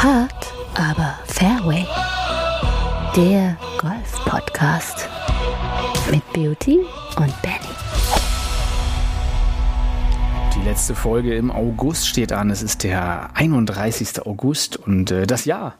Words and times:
Hard, 0.00 0.54
aber 0.76 1.18
Fairway. 1.26 1.84
Der 3.16 3.56
Golf-Podcast 3.80 5.08
mit 6.08 6.22
Beauty 6.32 6.78
und 7.16 7.42
Benny. 7.42 7.74
Die 10.54 10.64
letzte 10.64 10.94
Folge 10.94 11.34
im 11.34 11.50
August 11.50 12.06
steht 12.06 12.32
an. 12.32 12.50
Es 12.50 12.62
ist 12.62 12.84
der 12.84 13.30
31. 13.34 14.24
August 14.24 14.76
und 14.76 15.10
äh, 15.10 15.26
das 15.26 15.46
Jahr 15.46 15.76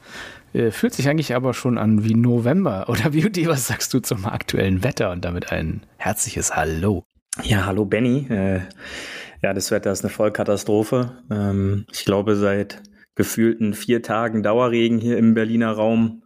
äh, 0.53 0.73
fühlt 0.73 0.95
sich 0.95 1.09
eigentlich 1.09 1.37
aber 1.37 1.55
schon 1.55 1.79
an 1.79 2.03
wie 2.03 2.17
November. 2.17 2.87
Oder 2.89 3.11
Beauty, 3.11 3.47
was 3.47 3.69
sagst 3.69 3.95
du 3.95 4.01
zum 4.01 4.27
aktuellen 4.27 4.83
Wetter? 4.83 5.13
Und 5.13 5.25
damit 5.25 5.53
ein 5.53 5.83
herzliches 5.97 6.57
Hallo. 6.57 7.05
Ja, 7.45 7.67
hallo 7.67 7.85
Benny. 7.85 8.27
Äh, 8.29 8.63
ja, 9.45 9.55
das 9.55 9.71
Wetter 9.71 9.93
ist 9.93 10.03
eine 10.03 10.11
Vollkatastrophe. 10.11 11.23
Ähm, 11.31 11.87
ich 11.93 12.05
glaube, 12.05 12.35
seit 12.35 12.83
gefühlten 13.19 13.75
vier 13.75 14.01
Tagen 14.01 14.45
Dauerregen 14.45 14.99
hier 14.99 15.19
im 15.19 15.35
Berliner 15.35 15.73
Raum. 15.73 16.23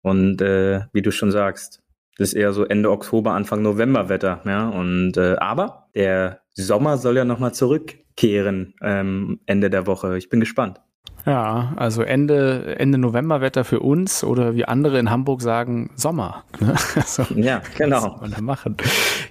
Und 0.00 0.40
äh, 0.40 0.82
wie 0.92 1.02
du 1.02 1.10
schon 1.10 1.32
sagst, 1.32 1.82
das 2.16 2.28
ist 2.28 2.34
eher 2.34 2.52
so 2.52 2.64
Ende 2.64 2.92
Oktober, 2.92 3.32
Anfang 3.32 3.62
November 3.62 4.08
Wetter. 4.08 4.42
Ja? 4.44 4.68
Und 4.68 5.16
äh, 5.16 5.34
aber 5.38 5.88
der 5.96 6.42
Sommer 6.52 6.98
soll 6.98 7.16
ja 7.16 7.24
nochmal 7.24 7.52
zurückkehren 7.52 8.74
ähm, 8.80 9.40
Ende 9.46 9.70
der 9.70 9.88
Woche. 9.88 10.16
Ich 10.16 10.28
bin 10.28 10.38
gespannt. 10.38 10.80
Ja, 11.26 11.72
also 11.74 12.02
Ende, 12.02 12.76
Ende 12.78 12.98
Novemberwetter 12.98 13.64
für 13.64 13.80
uns 13.80 14.22
oder 14.22 14.54
wie 14.54 14.64
andere 14.64 15.00
in 15.00 15.10
Hamburg 15.10 15.42
sagen, 15.42 15.90
Sommer. 15.96 16.44
Ne? 16.60 16.74
Also, 16.94 17.24
ja, 17.34 17.62
genau. 17.76 18.16
Was 18.20 18.40
machen. 18.40 18.76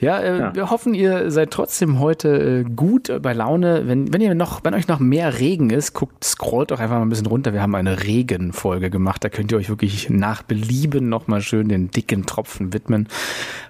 Ja, 0.01 0.19
äh, 0.19 0.39
ja, 0.39 0.55
wir 0.55 0.69
hoffen, 0.69 0.93
ihr 0.93 1.31
seid 1.31 1.51
trotzdem 1.51 1.99
heute 1.99 2.63
äh, 2.65 2.69
gut 2.69 3.11
bei 3.21 3.33
Laune. 3.33 3.87
Wenn, 3.87 4.13
wenn 4.13 4.21
ihr 4.21 4.35
noch, 4.35 4.63
wenn 4.63 4.73
euch 4.73 4.87
noch 4.87 4.99
mehr 4.99 5.39
Regen 5.39 5.69
ist, 5.69 5.93
guckt, 5.93 6.23
scrollt 6.23 6.71
doch 6.71 6.79
einfach 6.79 6.97
mal 6.97 7.01
ein 7.01 7.09
bisschen 7.09 7.27
runter. 7.27 7.53
Wir 7.53 7.61
haben 7.61 7.75
eine 7.75 8.03
Regenfolge 8.03 8.89
gemacht. 8.89 9.23
Da 9.23 9.29
könnt 9.29 9.51
ihr 9.51 9.57
euch 9.57 9.69
wirklich 9.69 10.09
nach 10.09 10.43
Belieben 10.43 11.07
nochmal 11.07 11.41
schön 11.41 11.69
den 11.69 11.91
dicken 11.91 12.25
Tropfen 12.25 12.73
widmen. 12.73 13.07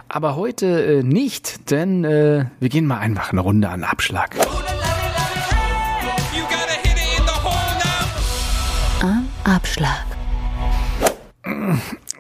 Aber 0.10 0.36
heute 0.36 0.84
äh, 0.84 1.04
nicht, 1.04 1.70
denn 1.72 2.04
äh, 2.04 2.46
wir 2.60 2.70
gehen 2.70 2.88
mal 2.88 2.98
einfach 2.98 3.32
eine 3.32 3.42
Runde 3.42 3.70
an 3.70 3.84
Abschlag. 3.84 4.36
Abschlag. 9.46 10.06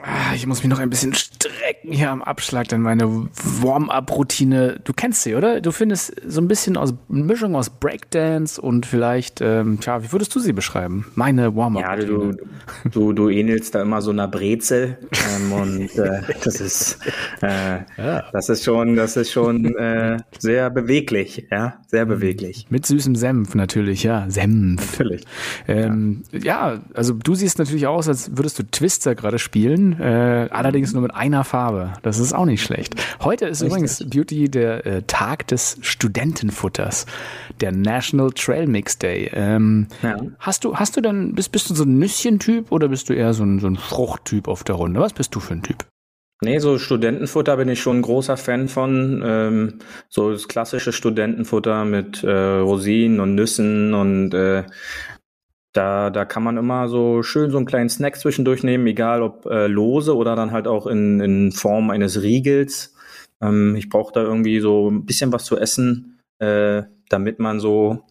Ah, 0.08 0.36
ich 0.36 0.45
muss 0.45 0.61
mich 0.61 0.70
noch 0.70 0.78
ein 0.78 0.92
bisschen 0.92 1.16
strecken 1.16 1.92
hier 1.92 2.11
am 2.11 2.22
Abschlag, 2.22 2.67
denn 2.67 2.81
meine 2.81 3.08
Warm-up-Routine, 3.08 4.80
du 4.84 4.94
kennst 4.94 5.23
sie, 5.23 5.34
oder? 5.34 5.62
Du 5.62 5.72
findest 5.72 6.14
so 6.28 6.42
ein 6.42 6.47
bisschen 6.47 6.78
aus 6.78 6.94
Mischung 7.08 7.56
aus 7.56 7.72
Breakdance 7.72 8.62
und 8.62 8.86
vielleicht, 8.86 9.42
ähm, 9.42 9.80
tja, 9.80 10.03
wie 10.03 10.12
würdest 10.12 10.36
du 10.36 10.39
sie 10.39 10.53
beschreiben? 10.53 11.08
Meine 11.16 11.56
Warm-up-Routine. 11.56 12.36
Ja, 12.36 12.84
du, 12.84 12.89
du, 12.92 13.14
du 13.14 13.30
ähnelst 13.30 13.73
da 13.73 13.81
immer 13.81 14.03
so 14.03 14.12
einer 14.12 14.28
Brezel 14.28 15.00
ähm, 15.12 15.52
und 15.52 15.97
äh, 15.97 16.22
das 16.44 16.62
ist, 16.62 17.00
äh, 17.42 17.80
ja. 17.97 18.25
das 18.31 18.50
ist 18.50 18.64
schon, 18.64 18.95
das 18.95 19.17
ist 19.17 19.31
schon 19.31 19.75
äh, 19.75 20.17
sehr 20.38 20.69
beweglich, 20.69 21.47
ja, 21.50 21.80
sehr 21.88 22.06
beweglich. 22.06 22.67
Mit 22.69 22.86
süßem 22.86 23.16
Senf 23.16 23.56
natürlich, 23.56 24.03
ja, 24.03 24.30
Senf. 24.30 25.00
Natürlich. 25.00 25.23
Ähm, 25.67 26.22
ja. 26.31 26.73
ja, 26.75 26.81
also 26.94 27.14
du 27.14 27.34
siehst 27.34 27.58
natürlich 27.58 27.88
aus, 27.88 28.08
als 28.08 28.38
würdest 28.38 28.59
du 28.59 28.64
Twister 28.64 29.16
gerade 29.16 29.40
spielen 29.40 29.94
äh, 29.99 30.49
allerdings 30.51 30.93
nur 30.93 31.01
mit 31.01 31.13
einer 31.13 31.43
Farbe. 31.43 31.93
Das 32.03 32.19
ist 32.19 32.33
auch 32.33 32.45
nicht 32.45 32.63
schlecht. 32.63 32.95
Heute 33.23 33.45
ist 33.45 33.61
Richtig. 33.61 33.67
übrigens 33.67 34.09
Beauty 34.09 34.49
der 34.49 34.85
äh, 34.85 35.01
Tag 35.03 35.47
des 35.47 35.77
Studentenfutters, 35.81 37.05
der 37.61 37.71
National 37.71 38.31
Trail 38.31 38.67
Mix 38.67 38.97
Day. 38.97 39.29
Ähm, 39.33 39.88
ja. 40.03 40.17
Hast 40.39 40.63
du, 40.63 40.75
hast 40.75 40.97
du 40.97 41.01
dann, 41.01 41.33
bist, 41.33 41.51
bist 41.51 41.69
du 41.69 41.75
so 41.75 41.83
ein 41.83 41.97
Nüsschen-Typ 41.99 42.71
oder 42.71 42.88
bist 42.88 43.09
du 43.09 43.13
eher 43.13 43.33
so 43.33 43.43
ein, 43.43 43.59
so 43.59 43.67
ein 43.67 43.77
Fruchttyp 43.77 44.47
auf 44.47 44.63
der 44.63 44.75
Runde? 44.75 44.99
Was 44.99 45.13
bist 45.13 45.33
du 45.35 45.39
für 45.39 45.53
ein 45.53 45.63
Typ? 45.63 45.85
Nee, 46.41 46.59
so 46.59 46.77
Studentenfutter 46.77 47.55
bin 47.55 47.69
ich 47.69 47.81
schon 47.81 48.00
ein 48.00 48.01
großer 48.01 48.35
Fan 48.35 48.67
von. 48.67 49.23
Ähm, 49.25 49.79
so 50.09 50.31
das 50.31 50.47
klassische 50.47 50.91
Studentenfutter 50.91 51.85
mit 51.85 52.23
äh, 52.23 52.29
Rosinen 52.29 53.19
und 53.19 53.35
Nüssen 53.35 53.94
und 53.94 54.34
äh, 54.34 54.63
da, 55.75 56.09
da 56.09 56.24
kann 56.24 56.44
man 56.44 56.58
immer 56.58 56.88
so 56.88 57.22
schön 57.22 57.52
so 57.52 57.58
einen 57.58 57.66
kleinen 57.66 57.90
Snack 57.90 58.18
zwischendurch 58.18 58.63
nehmen, 58.63 58.88
egal 58.88 59.22
ob 59.22 59.46
äh, 59.46 59.68
lose 59.68 60.16
oder 60.16 60.36
dann 60.36 60.52
halt 60.52 60.68
auch 60.68 60.88
in, 60.88 61.19
in 61.19 61.52
Form 61.52 61.90
eines 61.90 62.22
Riegels. 62.22 62.96
Ähm, 63.41 63.75
ich 63.75 63.90
brauche 63.90 64.14
da 64.14 64.22
irgendwie 64.22 64.62
so 64.62 64.90
ein 64.90 65.06
bisschen 65.06 65.34
was 65.34 65.44
zu 65.44 65.58
essen, 65.58 66.19
äh, 66.40 66.84
damit 67.09 67.40
man 67.40 67.59
so 67.59 68.03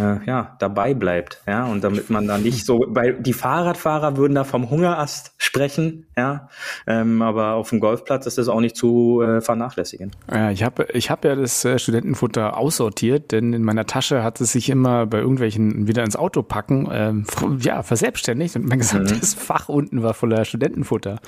äh, 0.00 0.24
ja, 0.26 0.56
dabei 0.58 0.94
bleibt, 0.94 1.42
ja, 1.46 1.64
und 1.64 1.84
damit 1.84 2.10
man 2.10 2.26
da 2.26 2.38
nicht 2.38 2.64
so, 2.64 2.84
weil 2.88 3.14
die 3.14 3.32
Fahrradfahrer 3.32 4.16
würden 4.16 4.34
da 4.34 4.44
vom 4.44 4.70
Hungerast 4.70 5.32
sprechen, 5.38 6.06
ja, 6.16 6.48
ähm, 6.86 7.22
aber 7.22 7.54
auf 7.54 7.70
dem 7.70 7.80
Golfplatz 7.80 8.26
ist 8.26 8.38
das 8.38 8.48
auch 8.48 8.60
nicht 8.60 8.76
zu 8.76 9.22
äh, 9.22 9.40
vernachlässigen. 9.40 10.12
Ja, 10.32 10.50
ich 10.50 10.62
habe 10.62 10.86
ich 10.92 11.10
hab 11.10 11.24
ja 11.24 11.34
das 11.34 11.64
äh, 11.64 11.78
Studentenfutter 11.78 12.56
aussortiert, 12.56 13.32
denn 13.32 13.52
in 13.52 13.62
meiner 13.62 13.86
Tasche 13.86 14.22
hat 14.22 14.40
es 14.40 14.52
sich 14.52 14.70
immer 14.70 15.06
bei 15.06 15.18
irgendwelchen 15.18 15.86
wieder 15.86 16.04
ins 16.04 16.16
Auto 16.16 16.42
packen, 16.42 16.88
ähm, 16.90 17.26
ja, 17.60 17.82
verselbstständigt 17.82 18.56
und 18.56 18.66
mein 18.66 18.78
gesamtes 18.78 19.36
mhm. 19.36 19.40
Fach 19.40 19.68
unten 19.68 20.02
war 20.02 20.14
voller 20.14 20.44
Studentenfutter. 20.44 21.18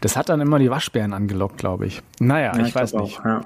Das 0.00 0.16
hat 0.16 0.28
dann 0.28 0.40
immer 0.40 0.58
die 0.58 0.70
Waschbären 0.70 1.12
angelockt, 1.12 1.58
glaube 1.58 1.86
ich. 1.86 2.02
Naja, 2.20 2.52
ja, 2.54 2.60
ich, 2.60 2.68
ich 2.68 2.74
weiß 2.74 2.94
nicht. 2.94 3.20
Auch, 3.20 3.24
ja. 3.24 3.40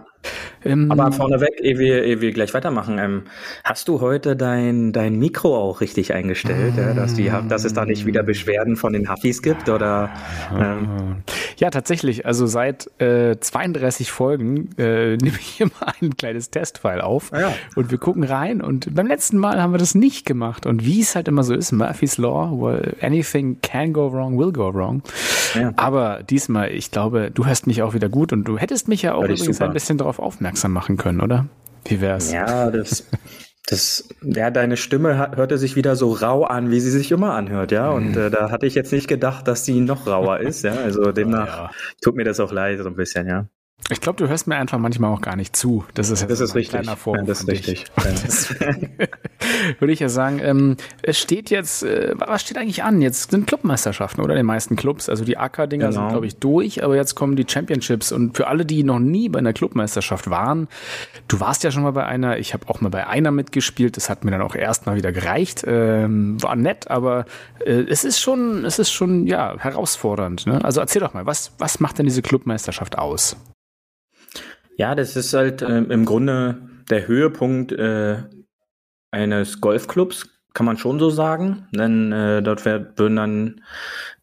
Ähm, 0.64 0.90
Aber 0.90 1.12
vorneweg, 1.12 1.60
ehe 1.60 1.78
wir, 1.78 2.04
ehe 2.04 2.20
wir 2.20 2.32
gleich 2.32 2.52
weitermachen, 2.54 2.98
ähm, 2.98 3.22
hast 3.64 3.88
du 3.88 4.00
heute 4.00 4.36
dein, 4.36 4.92
dein 4.92 5.18
Mikro 5.18 5.56
auch 5.56 5.80
richtig 5.80 6.12
eingestellt, 6.12 6.76
äh, 6.76 6.94
dass, 6.94 7.14
die, 7.14 7.30
dass 7.48 7.64
es 7.64 7.74
da 7.74 7.84
nicht 7.84 8.06
wieder 8.06 8.22
Beschwerden 8.22 8.76
von 8.76 8.92
den 8.92 9.10
Huffis 9.10 9.42
gibt? 9.42 9.68
Oder, 9.68 10.10
ähm? 10.52 11.22
Ja, 11.58 11.70
tatsächlich. 11.70 12.26
Also 12.26 12.46
seit 12.46 12.90
äh, 13.00 13.38
32 13.38 14.10
Folgen 14.10 14.70
äh, 14.78 15.16
nehme 15.22 15.38
ich 15.38 15.60
immer 15.60 15.94
ein 16.00 16.16
kleines 16.16 16.50
Testfile 16.50 17.04
auf 17.04 17.32
ah, 17.32 17.40
ja. 17.40 17.54
und 17.76 17.90
wir 17.90 17.98
gucken 17.98 18.24
rein. 18.24 18.60
Und 18.60 18.94
beim 18.94 19.06
letzten 19.06 19.38
Mal 19.38 19.62
haben 19.62 19.72
wir 19.72 19.78
das 19.78 19.94
nicht 19.94 20.26
gemacht. 20.26 20.66
Und 20.66 20.84
wie 20.84 21.00
es 21.00 21.14
halt 21.14 21.28
immer 21.28 21.44
so 21.44 21.54
ist, 21.54 21.72
Murphy's 21.72 22.18
Law, 22.18 22.50
well, 22.60 22.96
anything 23.00 23.58
can 23.62 23.92
go 23.92 24.12
wrong, 24.12 24.38
will 24.38 24.52
go 24.52 24.72
wrong. 24.72 25.02
Ja. 25.54 25.72
Aber 25.76 26.22
diesmal, 26.22 26.72
ich 26.72 26.90
glaube, 26.90 27.30
du 27.32 27.46
hörst 27.46 27.66
mich 27.66 27.82
auch 27.82 27.94
wieder 27.94 28.08
gut 28.08 28.32
und 28.32 28.44
du 28.44 28.58
hättest 28.58 28.88
mich 28.88 29.02
ja 29.02 29.14
auch 29.14 29.24
übrigens 29.24 29.60
ein 29.60 29.72
bisschen 29.72 29.98
darauf 30.08 30.18
aufmerksam 30.18 30.72
machen 30.72 30.96
können, 30.96 31.20
oder? 31.20 31.46
Wie 31.84 32.00
wär's? 32.00 32.32
Ja, 32.32 32.70
das, 32.70 33.06
das, 33.66 34.08
ja, 34.22 34.50
deine 34.50 34.78
Stimme 34.78 35.36
hörte 35.36 35.58
sich 35.58 35.76
wieder 35.76 35.96
so 35.96 36.12
rau 36.12 36.44
an, 36.44 36.70
wie 36.70 36.80
sie 36.80 36.90
sich 36.90 37.12
immer 37.12 37.34
anhört, 37.34 37.72
ja. 37.72 37.90
Und 37.90 38.12
mhm. 38.12 38.18
äh, 38.18 38.30
da 38.30 38.50
hatte 38.50 38.66
ich 38.66 38.74
jetzt 38.74 38.92
nicht 38.92 39.06
gedacht, 39.06 39.46
dass 39.46 39.66
sie 39.66 39.80
noch 39.80 40.06
rauer 40.06 40.40
ist, 40.40 40.64
ja. 40.64 40.72
Also 40.72 41.12
demnach 41.12 41.46
ja. 41.46 41.70
tut 42.02 42.16
mir 42.16 42.24
das 42.24 42.40
auch 42.40 42.52
leid, 42.52 42.80
so 42.80 42.88
ein 42.88 42.96
bisschen, 42.96 43.26
ja. 43.26 43.48
Ich 43.90 44.02
glaube, 44.02 44.18
du 44.18 44.28
hörst 44.28 44.46
mir 44.46 44.56
einfach 44.56 44.78
manchmal 44.78 45.10
auch 45.10 45.22
gar 45.22 45.34
nicht 45.34 45.56
zu. 45.56 45.84
Das 45.94 46.10
ist, 46.10 46.28
das 46.28 46.40
ist 46.40 46.54
richtig. 46.54 46.90
Vorwurf. 46.90 47.26
Das 47.26 47.40
ist 47.40 47.48
richtig. 47.48 47.86
würde 49.78 49.92
ich 49.92 50.00
ja 50.00 50.10
sagen, 50.10 50.40
ähm, 50.42 50.76
es 51.00 51.18
steht 51.18 51.48
jetzt, 51.48 51.84
äh, 51.84 52.12
was 52.18 52.42
steht 52.42 52.58
eigentlich 52.58 52.82
an? 52.82 53.00
Jetzt 53.00 53.30
sind 53.30 53.46
Clubmeisterschaften, 53.46 54.20
oder? 54.20 54.34
Die 54.34 54.42
meisten 54.42 54.76
Clubs. 54.76 55.08
Also 55.08 55.24
die 55.24 55.38
AK-Dinger 55.38 55.88
genau. 55.88 56.00
sind, 56.00 56.08
glaube 56.10 56.26
ich, 56.26 56.36
durch, 56.36 56.84
aber 56.84 56.96
jetzt 56.96 57.14
kommen 57.14 57.34
die 57.36 57.46
Championships. 57.48 58.12
Und 58.12 58.36
für 58.36 58.48
alle, 58.48 58.66
die 58.66 58.84
noch 58.84 58.98
nie 58.98 59.30
bei 59.30 59.38
einer 59.38 59.54
Clubmeisterschaft 59.54 60.28
waren, 60.28 60.68
du 61.26 61.40
warst 61.40 61.64
ja 61.64 61.70
schon 61.70 61.82
mal 61.82 61.92
bei 61.92 62.04
einer, 62.04 62.38
ich 62.38 62.52
habe 62.52 62.68
auch 62.68 62.82
mal 62.82 62.90
bei 62.90 63.06
einer 63.06 63.30
mitgespielt, 63.30 63.96
das 63.96 64.10
hat 64.10 64.22
mir 64.22 64.32
dann 64.32 64.42
auch 64.42 64.54
erst 64.54 64.84
mal 64.84 64.96
wieder 64.96 65.12
gereicht. 65.12 65.64
Ähm, 65.66 66.42
war 66.42 66.56
nett, 66.56 66.90
aber 66.90 67.24
äh, 67.64 67.84
es 67.88 68.04
ist 68.04 68.20
schon, 68.20 68.66
es 68.66 68.78
ist 68.78 68.90
schon, 68.90 69.26
ja, 69.26 69.56
herausfordernd. 69.58 70.46
Ne? 70.46 70.62
Also 70.62 70.80
erzähl 70.80 71.00
doch 71.00 71.14
mal, 71.14 71.24
was, 71.24 71.52
was 71.56 71.80
macht 71.80 71.98
denn 71.98 72.04
diese 72.04 72.20
Clubmeisterschaft 72.20 72.98
aus? 72.98 73.36
Ja, 74.78 74.94
das 74.94 75.16
ist 75.16 75.34
halt 75.34 75.60
äh, 75.60 75.78
im 75.78 76.04
Grunde 76.04 76.56
der 76.88 77.08
Höhepunkt 77.08 77.72
äh, 77.72 78.22
eines 79.10 79.60
Golfclubs, 79.60 80.28
kann 80.54 80.66
man 80.66 80.78
schon 80.78 81.00
so 81.00 81.10
sagen. 81.10 81.66
Denn 81.72 82.12
äh, 82.12 82.42
dort 82.42 82.64
würden 82.64 83.16
dann 83.16 83.60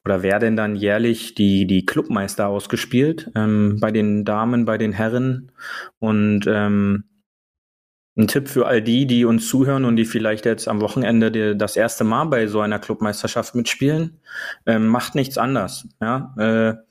oder 0.05 0.23
werden 0.23 0.55
dann 0.55 0.75
jährlich 0.75 1.35
die, 1.35 1.67
die 1.67 1.85
Clubmeister 1.85 2.47
ausgespielt, 2.47 3.31
ähm, 3.35 3.79
bei 3.81 3.91
den 3.91 4.23
Damen, 4.23 4.63
bei 4.63 4.77
den 4.77 4.93
Herren. 4.93 5.51
Und 5.99 6.45
ähm, 6.47 7.03
ein 8.17 8.27
Tipp 8.27 8.47
für 8.47 8.65
all 8.65 8.81
die, 8.81 9.07
die 9.07 9.25
uns 9.25 9.49
zuhören 9.49 9.83
und 9.83 9.97
die 9.97 10.05
vielleicht 10.05 10.45
jetzt 10.45 10.69
am 10.69 10.79
Wochenende 10.79 11.31
die, 11.31 11.57
das 11.57 11.75
erste 11.75 12.05
Mal 12.05 12.25
bei 12.25 12.47
so 12.47 12.61
einer 12.61 12.79
Clubmeisterschaft 12.79 13.55
mitspielen, 13.55 14.21
ähm, 14.65 14.87
macht 14.87 15.15
nichts 15.15 15.37
anders. 15.37 15.85
Ja? 15.99 16.33
Äh, 16.37 16.84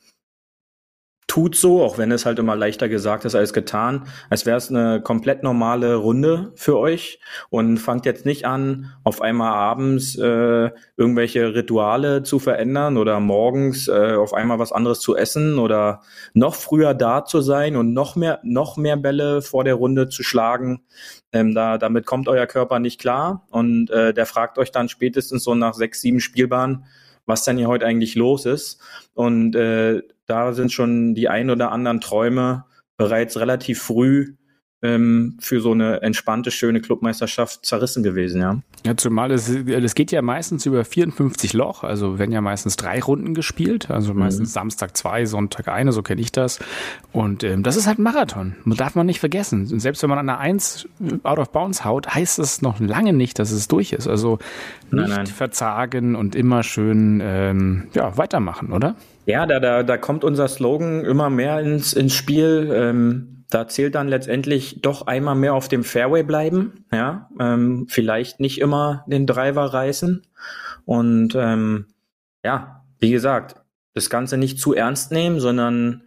tut 1.34 1.56
so, 1.56 1.82
auch 1.82 1.98
wenn 1.98 2.12
es 2.12 2.26
halt 2.26 2.38
immer 2.38 2.54
leichter 2.54 2.88
gesagt 2.88 3.24
ist 3.24 3.34
als 3.34 3.52
getan, 3.52 4.06
als 4.30 4.46
wäre 4.46 4.56
es 4.56 4.70
eine 4.70 5.02
komplett 5.02 5.42
normale 5.42 5.96
Runde 5.96 6.52
für 6.54 6.78
euch 6.78 7.18
und 7.50 7.78
fangt 7.78 8.06
jetzt 8.06 8.24
nicht 8.24 8.46
an, 8.46 8.92
auf 9.02 9.20
einmal 9.20 9.52
abends 9.52 10.16
äh, 10.16 10.70
irgendwelche 10.96 11.56
Rituale 11.56 12.22
zu 12.22 12.38
verändern 12.38 12.96
oder 12.96 13.18
morgens 13.18 13.88
äh, 13.88 14.12
auf 14.12 14.32
einmal 14.32 14.60
was 14.60 14.70
anderes 14.70 15.00
zu 15.00 15.16
essen 15.16 15.58
oder 15.58 16.02
noch 16.34 16.54
früher 16.54 16.94
da 16.94 17.24
zu 17.24 17.40
sein 17.40 17.74
und 17.74 17.92
noch 17.92 18.14
mehr, 18.14 18.38
noch 18.44 18.76
mehr 18.76 18.96
Bälle 18.96 19.42
vor 19.42 19.64
der 19.64 19.74
Runde 19.74 20.08
zu 20.08 20.22
schlagen. 20.22 20.84
Ähm, 21.32 21.52
da, 21.52 21.78
damit 21.78 22.06
kommt 22.06 22.28
euer 22.28 22.46
Körper 22.46 22.78
nicht 22.78 23.00
klar 23.00 23.44
und 23.50 23.90
äh, 23.90 24.14
der 24.14 24.26
fragt 24.26 24.56
euch 24.56 24.70
dann 24.70 24.88
spätestens 24.88 25.42
so 25.42 25.56
nach 25.56 25.74
sechs, 25.74 26.00
sieben 26.00 26.20
Spielbahnen, 26.20 26.84
was 27.26 27.44
denn 27.44 27.56
hier 27.56 27.68
heute 27.68 27.86
eigentlich 27.86 28.14
los 28.14 28.46
ist. 28.46 28.80
Und 29.14 29.54
äh, 29.56 30.02
da 30.26 30.52
sind 30.52 30.72
schon 30.72 31.14
die 31.14 31.28
ein 31.28 31.50
oder 31.50 31.72
anderen 31.72 32.00
Träume 32.00 32.64
bereits 32.96 33.38
relativ 33.38 33.82
früh 33.82 34.36
ähm, 34.84 35.38
für 35.40 35.60
so 35.60 35.72
eine 35.72 36.02
entspannte, 36.02 36.50
schöne 36.50 36.82
Clubmeisterschaft 36.82 37.64
zerrissen 37.64 38.02
gewesen, 38.02 38.42
ja. 38.42 38.60
Ja, 38.84 38.94
zumal 38.98 39.30
es, 39.32 39.48
es 39.48 39.94
geht 39.94 40.12
ja 40.12 40.20
meistens 40.20 40.66
über 40.66 40.84
54 40.84 41.54
Loch, 41.54 41.84
also 41.84 42.18
werden 42.18 42.32
ja 42.32 42.42
meistens 42.42 42.76
drei 42.76 43.00
Runden 43.00 43.32
gespielt, 43.32 43.90
also 43.90 44.12
mhm. 44.12 44.20
meistens 44.20 44.52
Samstag 44.52 44.94
zwei, 44.94 45.24
Sonntag 45.24 45.68
eine, 45.68 45.92
so 45.92 46.02
kenne 46.02 46.20
ich 46.20 46.32
das. 46.32 46.58
Und 47.12 47.42
ähm, 47.44 47.62
das 47.62 47.76
ist 47.76 47.86
halt 47.86 47.98
Marathon, 47.98 48.56
darf 48.66 48.94
man 48.94 49.06
nicht 49.06 49.20
vergessen. 49.20 49.66
Und 49.72 49.80
selbst 49.80 50.02
wenn 50.02 50.10
man 50.10 50.18
an 50.18 50.26
der 50.26 50.38
Eins 50.38 50.86
out 51.22 51.38
of 51.38 51.50
bounds 51.50 51.86
haut, 51.86 52.14
heißt 52.14 52.38
es 52.38 52.60
noch 52.60 52.78
lange 52.78 53.14
nicht, 53.14 53.38
dass 53.38 53.52
es 53.52 53.68
durch 53.68 53.94
ist. 53.94 54.06
Also 54.06 54.38
nicht 54.90 55.08
nein, 55.08 55.08
nein. 55.08 55.26
verzagen 55.26 56.14
und 56.14 56.34
immer 56.34 56.62
schön 56.62 57.22
ähm, 57.24 57.84
ja, 57.94 58.18
weitermachen, 58.18 58.70
oder? 58.70 58.96
Ja, 59.24 59.46
da, 59.46 59.60
da, 59.60 59.82
da 59.82 59.96
kommt 59.96 60.24
unser 60.24 60.46
Slogan 60.46 61.06
immer 61.06 61.30
mehr 61.30 61.60
ins, 61.60 61.94
ins 61.94 62.12
Spiel. 62.12 62.70
Ähm 62.70 63.33
da 63.54 63.68
zählt 63.68 63.94
dann 63.94 64.08
letztendlich 64.08 64.80
doch 64.82 65.06
einmal 65.06 65.36
mehr 65.36 65.54
auf 65.54 65.68
dem 65.68 65.84
Fairway 65.84 66.24
bleiben, 66.24 66.84
ja, 66.92 67.30
ähm, 67.38 67.86
vielleicht 67.88 68.40
nicht 68.40 68.60
immer 68.60 69.04
den 69.06 69.26
Driver 69.26 69.66
reißen. 69.66 70.26
Und 70.84 71.36
ähm, 71.36 71.86
ja, 72.44 72.84
wie 72.98 73.12
gesagt, 73.12 73.56
das 73.94 74.10
Ganze 74.10 74.38
nicht 74.38 74.58
zu 74.58 74.74
ernst 74.74 75.12
nehmen, 75.12 75.38
sondern 75.38 76.02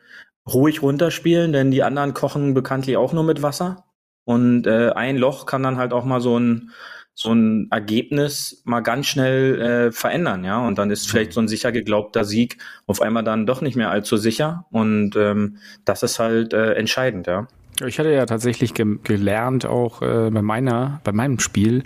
ruhig 0.45 0.81
runterspielen, 0.81 1.53
denn 1.53 1.71
die 1.71 1.83
anderen 1.83 2.13
kochen 2.13 2.53
bekanntlich 2.53 2.97
auch 2.97 3.13
nur 3.13 3.23
mit 3.23 3.41
Wasser. 3.41 3.85
Und 4.25 4.67
äh, 4.67 4.89
ein 4.89 5.15
Loch 5.17 5.45
kann 5.45 5.63
dann 5.63 5.77
halt 5.77 5.94
auch 5.94 6.03
mal 6.03 6.19
so 6.19 6.38
ein 6.38 6.71
so 7.19 7.33
ein 7.33 7.67
Ergebnis 7.71 8.61
mal 8.63 8.81
ganz 8.81 9.07
schnell 9.07 9.59
äh, 9.59 9.91
verändern, 9.91 10.43
ja. 10.43 10.59
Und 10.59 10.77
dann 10.77 10.91
ist 10.91 11.09
vielleicht 11.09 11.33
so 11.33 11.41
ein 11.41 11.47
sicher 11.47 11.71
geglaubter 11.71 12.23
Sieg 12.23 12.59
auf 12.85 13.01
einmal 13.01 13.23
dann 13.23 13.47
doch 13.47 13.61
nicht 13.61 13.75
mehr 13.75 13.89
allzu 13.89 14.17
sicher. 14.17 14.67
Und 14.69 15.15
ähm, 15.15 15.57
das 15.83 16.03
ist 16.03 16.19
halt 16.19 16.53
äh, 16.53 16.73
entscheidend, 16.73 17.25
ja. 17.25 17.47
Ich 17.83 17.97
hatte 17.97 18.11
ja 18.11 18.27
tatsächlich 18.27 18.75
ge 18.75 18.99
gelernt, 19.03 19.65
auch 19.65 20.03
äh, 20.03 20.29
bei 20.29 20.43
meiner, 20.43 21.01
bei 21.03 21.11
meinem 21.11 21.39
Spiel, 21.39 21.81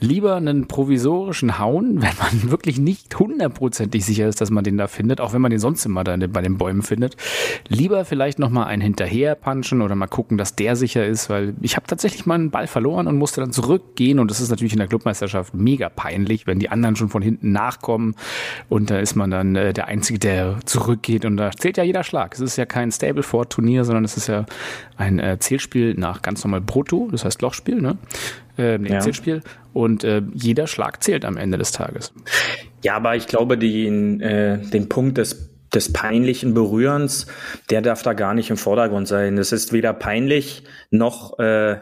lieber 0.00 0.36
einen 0.36 0.66
provisorischen 0.66 1.58
hauen, 1.58 1.96
wenn 2.02 2.16
man 2.18 2.50
wirklich 2.50 2.78
nicht 2.78 3.18
hundertprozentig 3.18 4.04
sicher 4.04 4.26
ist, 4.26 4.40
dass 4.40 4.50
man 4.50 4.64
den 4.64 4.76
da 4.76 4.88
findet, 4.88 5.20
auch 5.20 5.32
wenn 5.32 5.40
man 5.40 5.50
den 5.50 5.60
sonst 5.60 5.84
immer 5.84 6.04
da 6.04 6.16
bei 6.16 6.42
den 6.42 6.58
Bäumen 6.58 6.82
findet. 6.82 7.16
Lieber 7.68 8.04
vielleicht 8.04 8.38
nochmal 8.38 8.66
einen 8.66 8.82
hinterher 8.82 9.34
punchen 9.34 9.82
oder 9.82 9.94
mal 9.94 10.06
gucken, 10.06 10.38
dass 10.38 10.56
der 10.56 10.76
sicher 10.76 11.06
ist, 11.06 11.30
weil 11.30 11.54
ich 11.60 11.76
habe 11.76 11.86
tatsächlich 11.86 12.26
mal 12.26 12.34
einen 12.34 12.50
Ball 12.50 12.66
verloren 12.66 13.06
und 13.06 13.16
musste 13.16 13.40
dann 13.40 13.52
zurückgehen 13.52 14.18
und 14.18 14.30
das 14.30 14.40
ist 14.40 14.50
natürlich 14.50 14.72
in 14.72 14.78
der 14.78 14.88
Clubmeisterschaft 14.88 15.54
mega 15.54 15.88
peinlich, 15.88 16.46
wenn 16.46 16.58
die 16.58 16.70
anderen 16.70 16.96
schon 16.96 17.08
von 17.08 17.22
hinten 17.22 17.52
nachkommen 17.52 18.14
und 18.68 18.90
da 18.90 18.98
ist 18.98 19.14
man 19.14 19.30
dann 19.30 19.54
äh, 19.56 19.72
der 19.72 19.88
Einzige, 19.88 20.18
der 20.18 20.58
zurückgeht 20.64 21.24
und 21.24 21.36
da 21.36 21.50
zählt 21.50 21.76
ja 21.76 21.84
jeder 21.84 22.04
Schlag. 22.04 22.34
Es 22.34 22.40
ist 22.40 22.56
ja 22.56 22.66
kein 22.66 22.90
Stableford-Turnier, 22.90 23.84
sondern 23.84 24.04
es 24.04 24.16
ist 24.16 24.28
ja 24.28 24.46
ein 24.96 25.18
äh, 25.18 25.38
Zählspiel 25.38 25.94
nach 25.94 26.22
ganz 26.22 26.42
normal 26.44 26.60
Brutto, 26.60 27.08
das 27.10 27.24
heißt 27.24 27.42
Lochspiel, 27.42 27.80
ne? 27.80 27.98
äh, 28.60 28.78
nee, 28.78 28.90
ja. 28.90 29.00
Zählspiel. 29.00 29.42
Und 29.72 30.04
äh, 30.04 30.22
jeder 30.34 30.66
Schlag 30.66 31.02
zählt 31.02 31.24
am 31.24 31.36
Ende 31.36 31.58
des 31.58 31.72
Tages. 31.72 32.12
Ja, 32.82 32.96
aber 32.96 33.16
ich 33.16 33.26
glaube, 33.26 33.58
den, 33.58 34.20
äh, 34.20 34.58
den 34.58 34.88
Punkt 34.88 35.18
des 35.18 35.50
des 35.74 35.92
peinlichen 35.92 36.54
Berührens, 36.54 37.26
der 37.70 37.82
darf 37.82 38.02
da 38.02 38.12
gar 38.12 38.34
nicht 38.34 38.50
im 38.50 38.56
Vordergrund 38.56 39.06
sein. 39.06 39.38
Es 39.38 39.52
ist 39.52 39.72
weder 39.72 39.92
peinlich 39.92 40.64
noch 40.90 41.38
äh, 41.38 41.80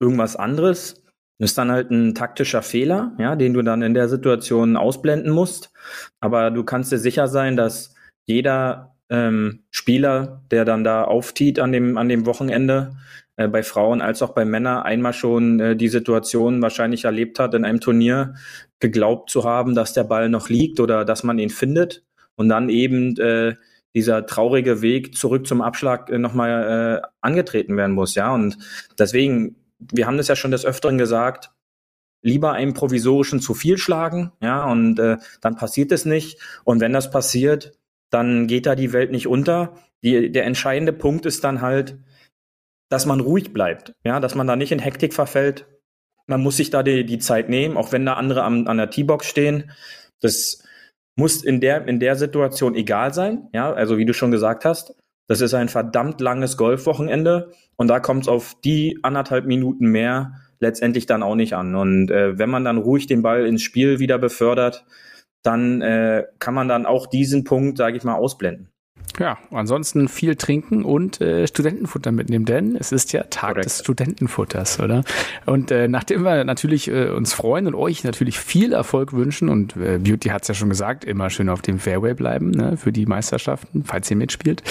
irgendwas 0.00 0.36
anderes. 0.36 1.02
Das 1.38 1.50
ist 1.50 1.58
dann 1.58 1.72
halt 1.72 1.90
ein 1.90 2.14
taktischer 2.14 2.62
Fehler, 2.62 3.12
ja, 3.18 3.34
den 3.34 3.54
du 3.54 3.62
dann 3.62 3.82
in 3.82 3.94
der 3.94 4.08
Situation 4.08 4.76
ausblenden 4.76 5.32
musst. 5.32 5.72
Aber 6.20 6.50
du 6.50 6.64
kannst 6.64 6.92
dir 6.92 6.98
sicher 6.98 7.28
sein, 7.28 7.56
dass 7.56 7.94
jeder 8.26 8.93
ähm, 9.10 9.64
Spieler, 9.70 10.42
der 10.50 10.64
dann 10.64 10.84
da 10.84 11.04
auftiet 11.04 11.58
an 11.58 11.72
dem, 11.72 11.98
an 11.98 12.08
dem 12.08 12.26
Wochenende, 12.26 12.96
äh, 13.36 13.48
bei 13.48 13.62
Frauen 13.62 14.00
als 14.00 14.22
auch 14.22 14.34
bei 14.34 14.44
Männern 14.44 14.82
einmal 14.82 15.12
schon 15.12 15.60
äh, 15.60 15.76
die 15.76 15.88
Situation 15.88 16.62
wahrscheinlich 16.62 17.04
erlebt 17.04 17.38
hat, 17.38 17.54
in 17.54 17.64
einem 17.64 17.80
Turnier 17.80 18.34
geglaubt 18.80 19.30
zu 19.30 19.44
haben, 19.44 19.74
dass 19.74 19.92
der 19.92 20.04
Ball 20.04 20.28
noch 20.28 20.48
liegt 20.48 20.80
oder 20.80 21.04
dass 21.04 21.24
man 21.24 21.38
ihn 21.38 21.50
findet 21.50 22.04
und 22.36 22.48
dann 22.48 22.68
eben 22.68 23.16
äh, 23.18 23.54
dieser 23.94 24.26
traurige 24.26 24.82
Weg 24.82 25.16
zurück 25.16 25.46
zum 25.46 25.62
Abschlag 25.62 26.10
äh, 26.10 26.18
nochmal 26.18 27.02
äh, 27.02 27.08
angetreten 27.20 27.76
werden 27.76 27.94
muss, 27.94 28.14
ja. 28.14 28.32
Und 28.32 28.58
deswegen, 28.98 29.56
wir 29.78 30.06
haben 30.06 30.16
das 30.16 30.28
ja 30.28 30.36
schon 30.36 30.50
des 30.50 30.64
Öfteren 30.64 30.98
gesagt, 30.98 31.50
lieber 32.22 32.52
einen 32.52 32.74
provisorischen 32.74 33.40
zu 33.40 33.54
viel 33.54 33.78
schlagen, 33.78 34.32
ja, 34.40 34.64
und 34.64 34.98
äh, 34.98 35.18
dann 35.40 35.56
passiert 35.56 35.92
es 35.92 36.04
nicht. 36.04 36.40
Und 36.64 36.80
wenn 36.80 36.92
das 36.92 37.10
passiert, 37.10 37.72
dann 38.14 38.46
geht 38.46 38.66
da 38.66 38.74
die 38.74 38.92
Welt 38.92 39.10
nicht 39.10 39.26
unter. 39.26 39.74
Die, 40.04 40.30
der 40.30 40.44
entscheidende 40.44 40.92
Punkt 40.92 41.26
ist 41.26 41.44
dann 41.44 41.60
halt, 41.60 41.98
dass 42.90 43.06
man 43.06 43.20
ruhig 43.20 43.52
bleibt, 43.52 43.92
ja, 44.04 44.20
dass 44.20 44.34
man 44.34 44.46
da 44.46 44.56
nicht 44.56 44.72
in 44.72 44.78
Hektik 44.78 45.14
verfällt. 45.14 45.66
Man 46.26 46.40
muss 46.40 46.56
sich 46.56 46.70
da 46.70 46.82
die, 46.82 47.04
die 47.04 47.18
Zeit 47.18 47.48
nehmen, 47.48 47.76
auch 47.76 47.92
wenn 47.92 48.06
da 48.06 48.14
andere 48.14 48.44
am, 48.44 48.66
an 48.66 48.76
der 48.76 48.90
T-Box 48.90 49.26
stehen. 49.26 49.72
Das 50.20 50.62
muss 51.16 51.42
in 51.42 51.60
der, 51.60 51.86
in 51.88 52.00
der 52.00 52.16
Situation 52.16 52.74
egal 52.74 53.12
sein, 53.12 53.48
ja, 53.52 53.72
also 53.72 53.98
wie 53.98 54.04
du 54.04 54.14
schon 54.14 54.30
gesagt 54.30 54.64
hast. 54.64 54.94
Das 55.26 55.40
ist 55.40 55.54
ein 55.54 55.68
verdammt 55.68 56.20
langes 56.20 56.56
Golfwochenende 56.56 57.52
und 57.76 57.88
da 57.88 57.98
kommt 57.98 58.22
es 58.22 58.28
auf 58.28 58.54
die 58.62 58.98
anderthalb 59.02 59.46
Minuten 59.46 59.86
mehr 59.86 60.34
letztendlich 60.60 61.06
dann 61.06 61.22
auch 61.22 61.34
nicht 61.34 61.54
an. 61.54 61.74
Und 61.74 62.10
äh, 62.10 62.38
wenn 62.38 62.50
man 62.50 62.64
dann 62.64 62.78
ruhig 62.78 63.06
den 63.06 63.22
Ball 63.22 63.46
ins 63.46 63.62
Spiel 63.62 63.98
wieder 63.98 64.18
befördert, 64.18 64.84
dann 65.44 65.82
äh, 65.82 66.24
kann 66.40 66.54
man 66.54 66.66
dann 66.66 66.86
auch 66.86 67.06
diesen 67.06 67.44
Punkt, 67.44 67.78
sage 67.78 67.96
ich 67.96 68.02
mal, 68.02 68.16
ausblenden. 68.16 68.73
Ja, 69.18 69.38
ansonsten 69.52 70.08
viel 70.08 70.34
trinken 70.34 70.84
und 70.84 71.20
äh, 71.20 71.46
Studentenfutter 71.46 72.10
mitnehmen, 72.10 72.44
denn 72.44 72.74
es 72.74 72.90
ist 72.90 73.12
ja 73.12 73.22
Tag 73.24 73.50
Correct. 73.52 73.66
des 73.66 73.78
Studentenfutters, 73.80 74.80
oder? 74.80 75.04
Und 75.46 75.70
äh, 75.70 75.86
nachdem 75.86 76.24
wir 76.24 76.42
natürlich 76.42 76.88
äh, 76.88 77.10
uns 77.10 77.32
freuen 77.32 77.68
und 77.68 77.76
euch 77.76 78.02
natürlich 78.02 78.40
viel 78.40 78.72
Erfolg 78.72 79.12
wünschen 79.12 79.48
und 79.48 79.76
äh, 79.76 79.98
Beauty 79.98 80.30
hat's 80.30 80.48
ja 80.48 80.54
schon 80.54 80.68
gesagt, 80.68 81.04
immer 81.04 81.30
schön 81.30 81.48
auf 81.48 81.62
dem 81.62 81.78
Fairway 81.78 82.14
bleiben 82.14 82.50
ne, 82.50 82.76
für 82.76 82.90
die 82.90 83.06
Meisterschaften, 83.06 83.84
falls 83.84 84.10
ihr 84.10 84.16
mitspielt, 84.16 84.64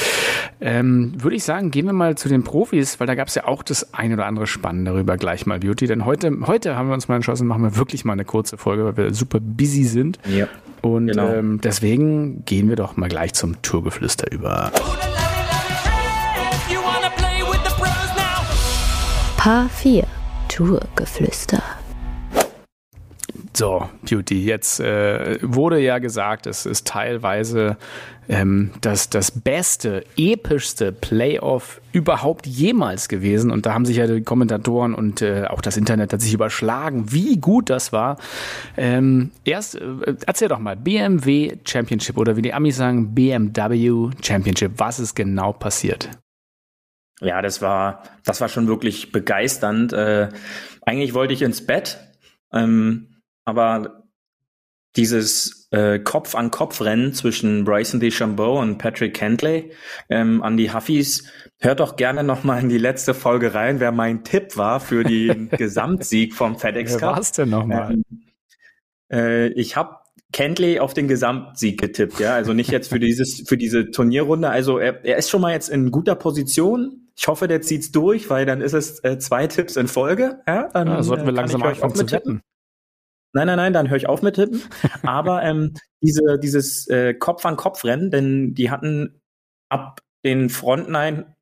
ähm, 0.60 1.14
würde 1.18 1.38
ich 1.38 1.46
sagen, 1.46 1.72
gehen 1.72 1.86
wir 1.86 1.94
mal 1.94 2.16
zu 2.16 2.28
den 2.28 2.44
Profis, 2.44 3.00
weil 3.00 3.08
da 3.08 3.16
gab's 3.16 3.36
ja 3.36 3.48
auch 3.48 3.64
das 3.64 3.94
ein 3.94 4.12
oder 4.12 4.26
andere 4.26 4.48
Spannende 4.48 4.92
darüber 4.92 5.16
gleich 5.16 5.46
mal, 5.46 5.60
Beauty. 5.60 5.88
Denn 5.88 6.04
heute, 6.04 6.32
heute 6.46 6.76
haben 6.76 6.90
wir 6.90 6.94
uns 6.94 7.08
mal 7.08 7.16
entschlossen, 7.16 7.48
machen 7.48 7.64
wir 7.64 7.78
wirklich 7.78 8.04
mal 8.04 8.14
eine 8.14 8.26
kurze 8.26 8.58
Folge, 8.58 8.84
weil 8.84 8.98
wir 8.98 9.14
super 9.14 9.40
busy 9.40 9.86
sind. 9.86 10.20
Ja. 10.28 10.48
Und 10.84 11.08
genau. 11.08 11.30
ähm, 11.30 11.62
deswegen 11.64 12.44
gehen 12.44 12.68
wir 12.68 12.76
doch 12.76 12.98
mal 12.98 13.08
gleich 13.08 13.34
zum 13.34 13.62
Tourgeflüster 13.62 14.30
über. 14.32 14.70
Paar 19.38 19.70
4 19.70 20.04
Tourgeflüster. 20.50 21.64
So, 23.56 23.88
Beauty, 24.10 24.44
jetzt 24.44 24.80
äh, 24.80 25.38
wurde 25.44 25.80
ja 25.80 26.00
gesagt, 26.00 26.48
es 26.48 26.66
ist 26.66 26.88
teilweise 26.88 27.78
ähm, 28.28 28.72
das, 28.82 29.10
das 29.10 29.30
beste, 29.30 30.04
epischste 30.18 30.92
Playoff 30.92 31.80
überhaupt 31.92 32.48
jemals 32.48 33.10
gewesen. 33.10 33.52
Und 33.52 33.68
da 33.68 33.74
haben 33.76 33.86
sich 33.86 33.98
ja 33.98 34.08
die 34.08 34.24
Kommentatoren 34.24 34.96
und 34.96 35.22
äh, 35.22 35.46
auch 35.46 35.62
das 35.62 35.78
Internet 35.78 36.14
hat 36.14 36.22
sich 36.22 36.34
überschlagen, 36.34 37.12
wie 37.12 37.38
gut 37.38 37.70
das 37.70 37.94
war. 37.94 38.18
Ähm, 38.76 39.30
erst, 39.44 39.76
äh, 39.76 40.16
erzähl 40.26 40.48
doch 40.48 40.60
mal, 40.60 40.76
BMW 40.76 41.58
Championship 41.64 42.18
oder 42.18 42.36
wie 42.36 42.42
die 42.42 42.54
Amis 42.54 42.78
sagen, 42.78 43.14
BMW 43.14 44.10
Championship. 44.24 44.72
Was 44.78 45.00
ist 45.00 45.14
genau 45.14 45.54
passiert? 45.54 46.10
Ja, 47.22 47.44
das 47.44 47.62
war, 47.62 48.02
das 48.26 48.42
war 48.42 48.50
schon 48.50 48.68
wirklich 48.68 49.12
begeisternd. 49.12 49.94
Äh, 49.94 50.30
eigentlich 50.82 51.14
wollte 51.14 51.34
ich 51.34 51.44
ins 51.44 51.66
Bett. 51.66 52.00
Ähm, 52.52 53.13
aber 53.46 54.04
dieses 54.96 55.68
äh, 55.72 56.00
Kopf-an-Kopf-Rennen 56.00 57.14
zwischen 57.14 57.64
Bryson 57.64 58.00
DeChambeau 58.00 58.60
und 58.60 58.78
Patrick 58.78 59.16
Kentley 59.16 59.72
ähm, 60.10 60.44
an 60.44 60.56
die 60.56 60.72
Huffies, 60.72 61.32
hört 61.60 61.80
doch 61.80 61.96
gerne 61.96 62.24
nochmal 62.24 62.62
in 62.62 62.70
die 62.70 62.78
letzte 62.78 63.14
Folge 63.14 63.56
rein, 63.56 63.80
wer 63.80 63.92
mein 63.92 64.24
Tipp 64.24 64.56
war 64.56 64.80
für 64.80 65.04
den 65.04 65.50
Gesamtsieg 65.58 66.36
vom 66.36 66.58
FedEx 66.58 66.94
Cup. 66.94 67.02
Wer 67.02 67.08
war's 67.10 67.32
denn 67.32 67.50
nochmal? 67.50 67.94
Ähm, 67.94 68.04
äh, 69.12 69.48
ich 69.54 69.76
habe 69.76 69.98
Kentley 70.32 70.80
auf 70.80 70.94
den 70.94 71.08
Gesamtsieg 71.08 71.80
getippt, 71.80 72.20
ja, 72.20 72.36
also 72.36 72.54
nicht 72.54 72.70
jetzt 72.70 72.90
für 72.90 73.00
dieses 73.00 73.48
für 73.48 73.58
diese 73.58 73.90
Turnierrunde. 73.90 74.50
Also 74.50 74.78
er, 74.78 75.04
er 75.04 75.18
ist 75.18 75.30
schon 75.30 75.42
mal 75.42 75.54
jetzt 75.54 75.70
in 75.70 75.90
guter 75.90 76.16
Position. 76.16 77.10
Ich 77.16 77.28
hoffe, 77.28 77.48
der 77.48 77.62
zieht's 77.62 77.92
durch, 77.92 78.30
weil 78.30 78.46
dann 78.46 78.62
ist 78.62 78.74
es 78.74 79.04
äh, 79.04 79.18
zwei 79.20 79.48
Tipps 79.48 79.76
in 79.76 79.88
Folge. 79.88 80.42
Ja, 80.48 80.70
dann 80.70 80.88
ja, 80.88 81.04
sollten 81.04 81.26
wir 81.26 81.34
äh, 81.34 81.36
langsam 81.36 81.62
anfangen 81.62 81.96
zu 81.96 82.12
wetten. 82.12 82.42
Nein, 83.34 83.48
nein, 83.48 83.58
nein, 83.58 83.74
dann 83.74 83.90
höre 83.90 83.98
ich 83.98 84.08
auf 84.08 84.22
mit 84.22 84.36
Tippen. 84.36 84.62
Aber 85.04 85.44
ähm, 85.44 85.74
diese, 86.02 86.38
dieses 86.40 86.88
äh, 86.88 87.16
Kopf-an-Kopf-Rennen, 87.16 88.12
denn 88.12 88.54
die 88.54 88.70
hatten 88.70 89.20
ab 89.70 90.02
den 90.24 90.50
Frontline, 90.50 91.36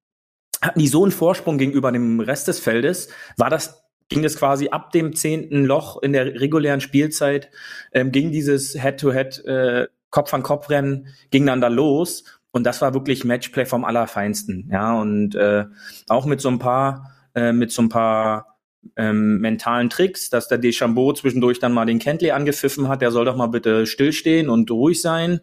hatten 0.61 0.79
die 0.79 0.87
so 0.87 1.03
einen 1.03 1.11
Vorsprung 1.11 1.57
gegenüber 1.57 1.91
dem 1.91 2.19
Rest 2.21 2.47
des 2.47 2.59
Feldes, 2.59 3.09
war 3.37 3.49
das, 3.49 3.83
ging 4.07 4.23
das 4.23 4.37
quasi 4.37 4.69
ab 4.69 4.91
dem 4.91 5.15
zehnten 5.15 5.65
Loch 5.65 6.01
in 6.01 6.13
der 6.13 6.39
regulären 6.39 6.81
Spielzeit, 6.81 7.49
ähm, 7.91 8.11
ging 8.11 8.31
dieses 8.31 8.73
Head-to-Head 8.73 9.45
äh, 9.45 9.87
Kopf-an-Kopf-Rennen, 10.11 11.07
ging 11.29 11.45
dann 11.45 11.61
da 11.61 11.67
los. 11.67 12.23
Und 12.51 12.65
das 12.65 12.81
war 12.81 12.93
wirklich 12.93 13.23
Matchplay 13.23 13.65
vom 13.65 13.85
Allerfeinsten. 13.85 14.69
Ja, 14.71 14.99
und 14.99 15.35
äh, 15.35 15.65
auch 16.09 16.25
mit 16.25 16.41
so 16.41 16.49
ein 16.49 16.59
paar, 16.59 17.11
äh, 17.33 17.53
mit 17.53 17.71
so 17.71 17.81
ein 17.81 17.89
paar 17.89 18.50
ähm, 18.95 19.39
mentalen 19.39 19.89
Tricks, 19.89 20.29
dass 20.29 20.47
der 20.47 20.57
Deschambeau 20.57 21.13
zwischendurch 21.13 21.59
dann 21.59 21.73
mal 21.73 21.85
den 21.85 21.99
Kentley 21.99 22.31
angepfiffen 22.31 22.87
hat, 22.87 23.01
der 23.01 23.11
soll 23.11 23.25
doch 23.25 23.35
mal 23.35 23.47
bitte 23.47 23.85
stillstehen 23.85 24.49
und 24.49 24.69
ruhig 24.71 25.01
sein, 25.01 25.41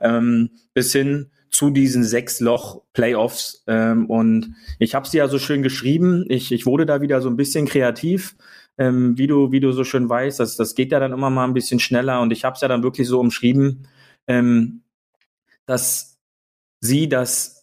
ähm, 0.00 0.50
bis 0.74 0.92
hin 0.92 1.30
zu 1.50 1.70
diesen 1.70 2.04
sechs 2.04 2.40
Loch 2.40 2.82
Playoffs. 2.92 3.64
Ähm, 3.66 4.06
und 4.06 4.54
ich 4.78 4.94
habe 4.94 5.08
sie 5.08 5.18
ja 5.18 5.28
so 5.28 5.38
schön 5.38 5.62
geschrieben. 5.62 6.24
Ich, 6.28 6.52
ich 6.52 6.66
wurde 6.66 6.86
da 6.86 7.00
wieder 7.00 7.20
so 7.20 7.28
ein 7.28 7.36
bisschen 7.36 7.66
kreativ. 7.66 8.36
Ähm, 8.78 9.18
wie 9.18 9.26
du 9.26 9.52
wie 9.52 9.60
du 9.60 9.72
so 9.72 9.84
schön 9.84 10.08
weißt, 10.08 10.40
das, 10.40 10.56
das 10.56 10.74
geht 10.74 10.92
ja 10.92 11.00
dann 11.00 11.12
immer 11.12 11.28
mal 11.28 11.44
ein 11.44 11.52
bisschen 11.52 11.80
schneller 11.80 12.20
und 12.22 12.32
ich 12.32 12.44
habe 12.44 12.54
es 12.54 12.62
ja 12.62 12.68
dann 12.68 12.82
wirklich 12.82 13.08
so 13.08 13.20
umschrieben, 13.20 13.88
ähm, 14.26 14.84
dass 15.66 16.18
sie 16.80 17.08
das 17.08 17.62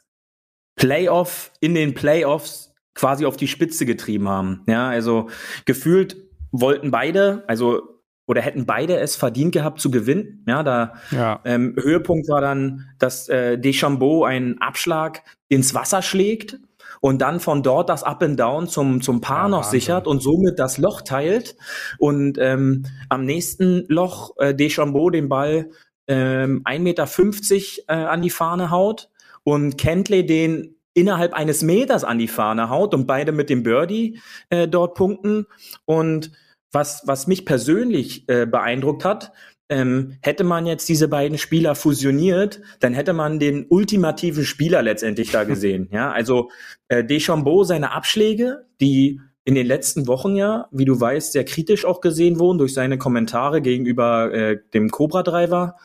Playoff 0.76 1.52
in 1.60 1.74
den 1.74 1.96
Playoffs 1.96 2.67
quasi 2.98 3.26
auf 3.26 3.38
die 3.38 3.48
Spitze 3.48 3.86
getrieben 3.86 4.28
haben. 4.28 4.64
Ja, 4.68 4.90
also 4.90 5.30
gefühlt 5.66 6.18
wollten 6.52 6.92
beide, 6.92 7.44
also 7.48 7.98
oder 8.26 8.42
hätten 8.42 8.66
beide 8.66 9.00
es 9.00 9.16
verdient 9.16 9.54
gehabt 9.54 9.80
zu 9.80 9.90
gewinnen. 9.90 10.44
Ja, 10.48 10.64
da 10.64 10.96
ja. 11.12 11.40
Ähm, 11.46 11.76
Höhepunkt 11.80 12.28
war 12.28 12.42
dann, 12.42 12.90
dass 13.00 13.30
äh, 13.30 13.58
Deschambeau 13.58 14.26
einen 14.26 14.60
Abschlag 14.60 15.24
ins 15.48 15.74
Wasser 15.74 16.02
schlägt 16.02 16.60
und 17.00 17.22
dann 17.22 17.40
von 17.40 17.64
dort 17.64 17.88
das 17.90 18.04
Up 18.04 18.24
and 18.24 18.40
Down 18.40 18.68
zum 18.68 19.02
zum 19.02 19.22
Paar 19.22 19.44
ja, 19.44 19.50
noch 19.50 19.58
Wahnsinn. 19.60 19.80
sichert 19.80 20.08
und 20.08 20.22
somit 20.22 20.60
das 20.60 20.78
Loch 20.78 21.02
teilt 21.02 21.56
und 22.00 22.38
ähm, 22.40 22.86
am 23.10 23.24
nächsten 23.24 23.86
Loch 23.88 24.36
äh, 24.38 24.54
Deschambeau 24.54 25.10
den 25.10 25.30
Ball 25.30 25.70
ähm, 26.08 26.64
1,50 26.66 26.80
Meter 26.80 27.08
äh, 27.88 28.06
an 28.06 28.22
die 28.22 28.30
Fahne 28.30 28.72
haut 28.72 29.10
und 29.44 29.78
Kentley 29.78 30.26
den 30.26 30.77
innerhalb 30.98 31.34
eines 31.34 31.62
Meters 31.62 32.04
an 32.04 32.18
die 32.18 32.28
Fahne 32.28 32.70
haut 32.70 32.94
und 32.94 33.06
beide 33.06 33.32
mit 33.32 33.50
dem 33.50 33.62
Birdie 33.64 34.20
äh, 34.50 34.68
dort 34.68 34.96
punkten. 34.96 35.46
Und 35.86 36.32
was, 36.72 37.04
was 37.06 37.28
mich 37.28 37.46
persönlich 37.46 38.28
äh, 38.28 38.48
beeindruckt 38.48 39.06
hat, 39.06 39.32
ähm, 39.70 40.18
hätte 40.22 40.44
man 40.44 40.66
jetzt 40.66 40.90
diese 40.90 41.08
beiden 41.08 41.38
Spieler 41.38 41.76
fusioniert, 41.76 42.62
dann 42.80 42.94
hätte 42.94 43.14
man 43.14 43.38
den 43.40 43.66
ultimativen 43.70 44.44
Spieler 44.44 44.82
letztendlich 44.82 45.32
da 45.32 45.44
gesehen. 45.46 45.88
ja, 45.92 46.12
also 46.12 46.50
äh, 46.88 47.04
Deschambeau 47.04 47.64
seine 47.64 47.92
Abschläge, 47.92 48.66
die 48.82 49.22
in 49.44 49.56
den 49.56 49.68
letzten 49.68 50.08
Wochen 50.08 50.36
ja, 50.36 50.68
wie 50.72 50.86
du 50.86 51.00
weißt, 51.00 51.32
sehr 51.32 51.46
kritisch 51.46 51.86
auch 51.86 52.02
gesehen 52.02 52.40
wurden 52.40 52.58
durch 52.58 52.74
seine 52.74 52.98
Kommentare 52.98 53.62
gegenüber 53.62 54.34
äh, 54.34 54.58
dem 54.74 54.90
Cobra 54.90 55.24
Driver. 55.24 55.76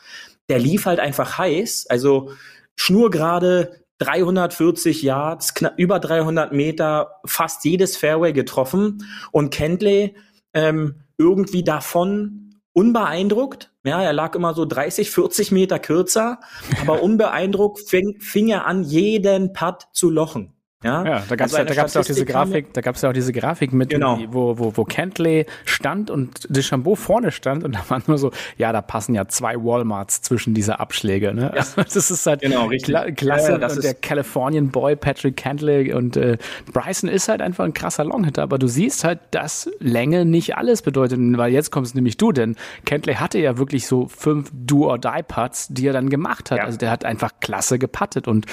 Der 0.49 0.59
lief 0.59 0.85
halt 0.85 0.99
einfach 0.99 1.37
heiß, 1.37 1.85
also 1.87 2.31
schnurgerade 2.75 3.82
340 4.03 5.01
Yards, 5.01 5.53
knapp 5.53 5.73
über 5.77 5.99
300 5.99 6.51
Meter, 6.51 7.21
fast 7.25 7.63
jedes 7.65 7.97
Fairway 7.97 8.33
getroffen 8.33 9.05
und 9.31 9.53
Kentley 9.53 10.15
ähm, 10.53 11.03
irgendwie 11.17 11.63
davon 11.63 12.59
unbeeindruckt. 12.73 13.71
Ja, 13.83 14.01
er 14.01 14.13
lag 14.13 14.35
immer 14.35 14.53
so 14.53 14.65
30, 14.65 15.11
40 15.11 15.51
Meter 15.51 15.79
kürzer, 15.79 16.39
aber 16.81 17.01
unbeeindruckt 17.01 17.87
fing, 17.87 18.19
fing 18.19 18.49
er 18.49 18.65
an, 18.65 18.83
jeden 18.83 19.53
Putt 19.53 19.87
zu 19.93 20.09
lochen. 20.09 20.52
Ja, 20.83 21.05
ja 21.05 21.23
da 21.27 21.35
gab 21.35 21.47
es 21.47 21.53
also 21.53 21.57
ja, 21.57 21.63
da 21.65 21.73
gab's 21.73 21.93
ja 21.93 22.01
auch 22.01 22.05
diese 22.05 22.25
Grafik, 22.25 22.73
da 22.73 22.81
gab 22.81 22.95
es 22.95 23.01
ja 23.01 23.09
auch 23.09 23.13
diese 23.13 23.31
Grafik 23.31 23.73
mit, 23.73 23.89
genau. 23.89 24.19
wo, 24.27 24.57
wo, 24.57 24.75
wo 24.75 24.83
Kentley 24.83 25.45
stand 25.65 26.09
und 26.09 26.47
Deschambeau 26.49 26.95
vorne 26.95 27.31
stand 27.31 27.63
und 27.63 27.75
da 27.75 27.83
war 27.87 28.01
nur 28.07 28.17
so, 28.17 28.31
ja, 28.57 28.71
da 28.71 28.81
passen 28.81 29.15
ja 29.15 29.27
zwei 29.27 29.55
Walmarts 29.55 30.21
zwischen 30.21 30.53
diese 30.53 30.79
Abschläge. 30.79 31.33
Ne? 31.33 31.43
Ja. 31.43 31.49
Also 31.49 31.81
das 31.83 32.11
ist 32.11 32.25
halt 32.25 32.41
genau, 32.41 32.69
kla 32.83 33.11
klasse. 33.11 33.59
Ja, 33.59 33.69
und 33.69 33.83
der 33.83 33.93
Californian 33.93 34.69
Boy 34.69 34.95
Patrick 34.95 35.37
Kentley 35.37 35.93
und 35.93 36.17
äh, 36.17 36.37
Bryson 36.71 37.09
ist 37.09 37.29
halt 37.29 37.41
einfach 37.41 37.63
ein 37.63 37.73
krasser 37.73 38.03
Longhitter, 38.03 38.43
aber 38.43 38.59
du 38.59 38.67
siehst 38.67 39.03
halt, 39.03 39.19
dass 39.31 39.69
Länge 39.79 40.25
nicht 40.25 40.57
alles 40.57 40.81
bedeutet, 40.81 41.19
weil 41.37 41.51
jetzt 41.51 41.71
kommst 41.71 41.95
nämlich 41.95 42.17
du, 42.17 42.31
denn 42.31 42.55
Kentley 42.85 43.15
hatte 43.15 43.39
ja 43.39 43.57
wirklich 43.57 43.87
so 43.87 44.07
fünf 44.07 44.51
Do-or-Die-Putts, 44.53 45.69
die 45.69 45.87
er 45.87 45.93
dann 45.93 46.09
gemacht 46.09 46.51
hat. 46.51 46.59
Also 46.59 46.77
der 46.77 46.91
hat 46.91 47.05
einfach 47.05 47.31
klasse 47.39 47.79
gepattet 47.79 48.27
und 48.27 48.45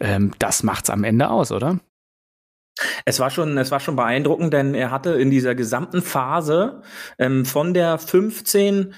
ähm, 0.00 0.32
das 0.38 0.62
macht's 0.62 0.90
am 0.90 1.04
Ende 1.04 1.30
aus, 1.30 1.52
oder? 1.52 1.73
Es 3.04 3.20
war 3.20 3.30
schon, 3.30 3.56
es 3.58 3.70
war 3.70 3.80
schon 3.80 3.96
beeindruckend, 3.96 4.52
denn 4.52 4.74
er 4.74 4.90
hatte 4.90 5.10
in 5.10 5.30
dieser 5.30 5.54
gesamten 5.54 6.02
Phase 6.02 6.82
ähm, 7.18 7.44
von 7.44 7.74
der 7.74 7.98
15 7.98 8.94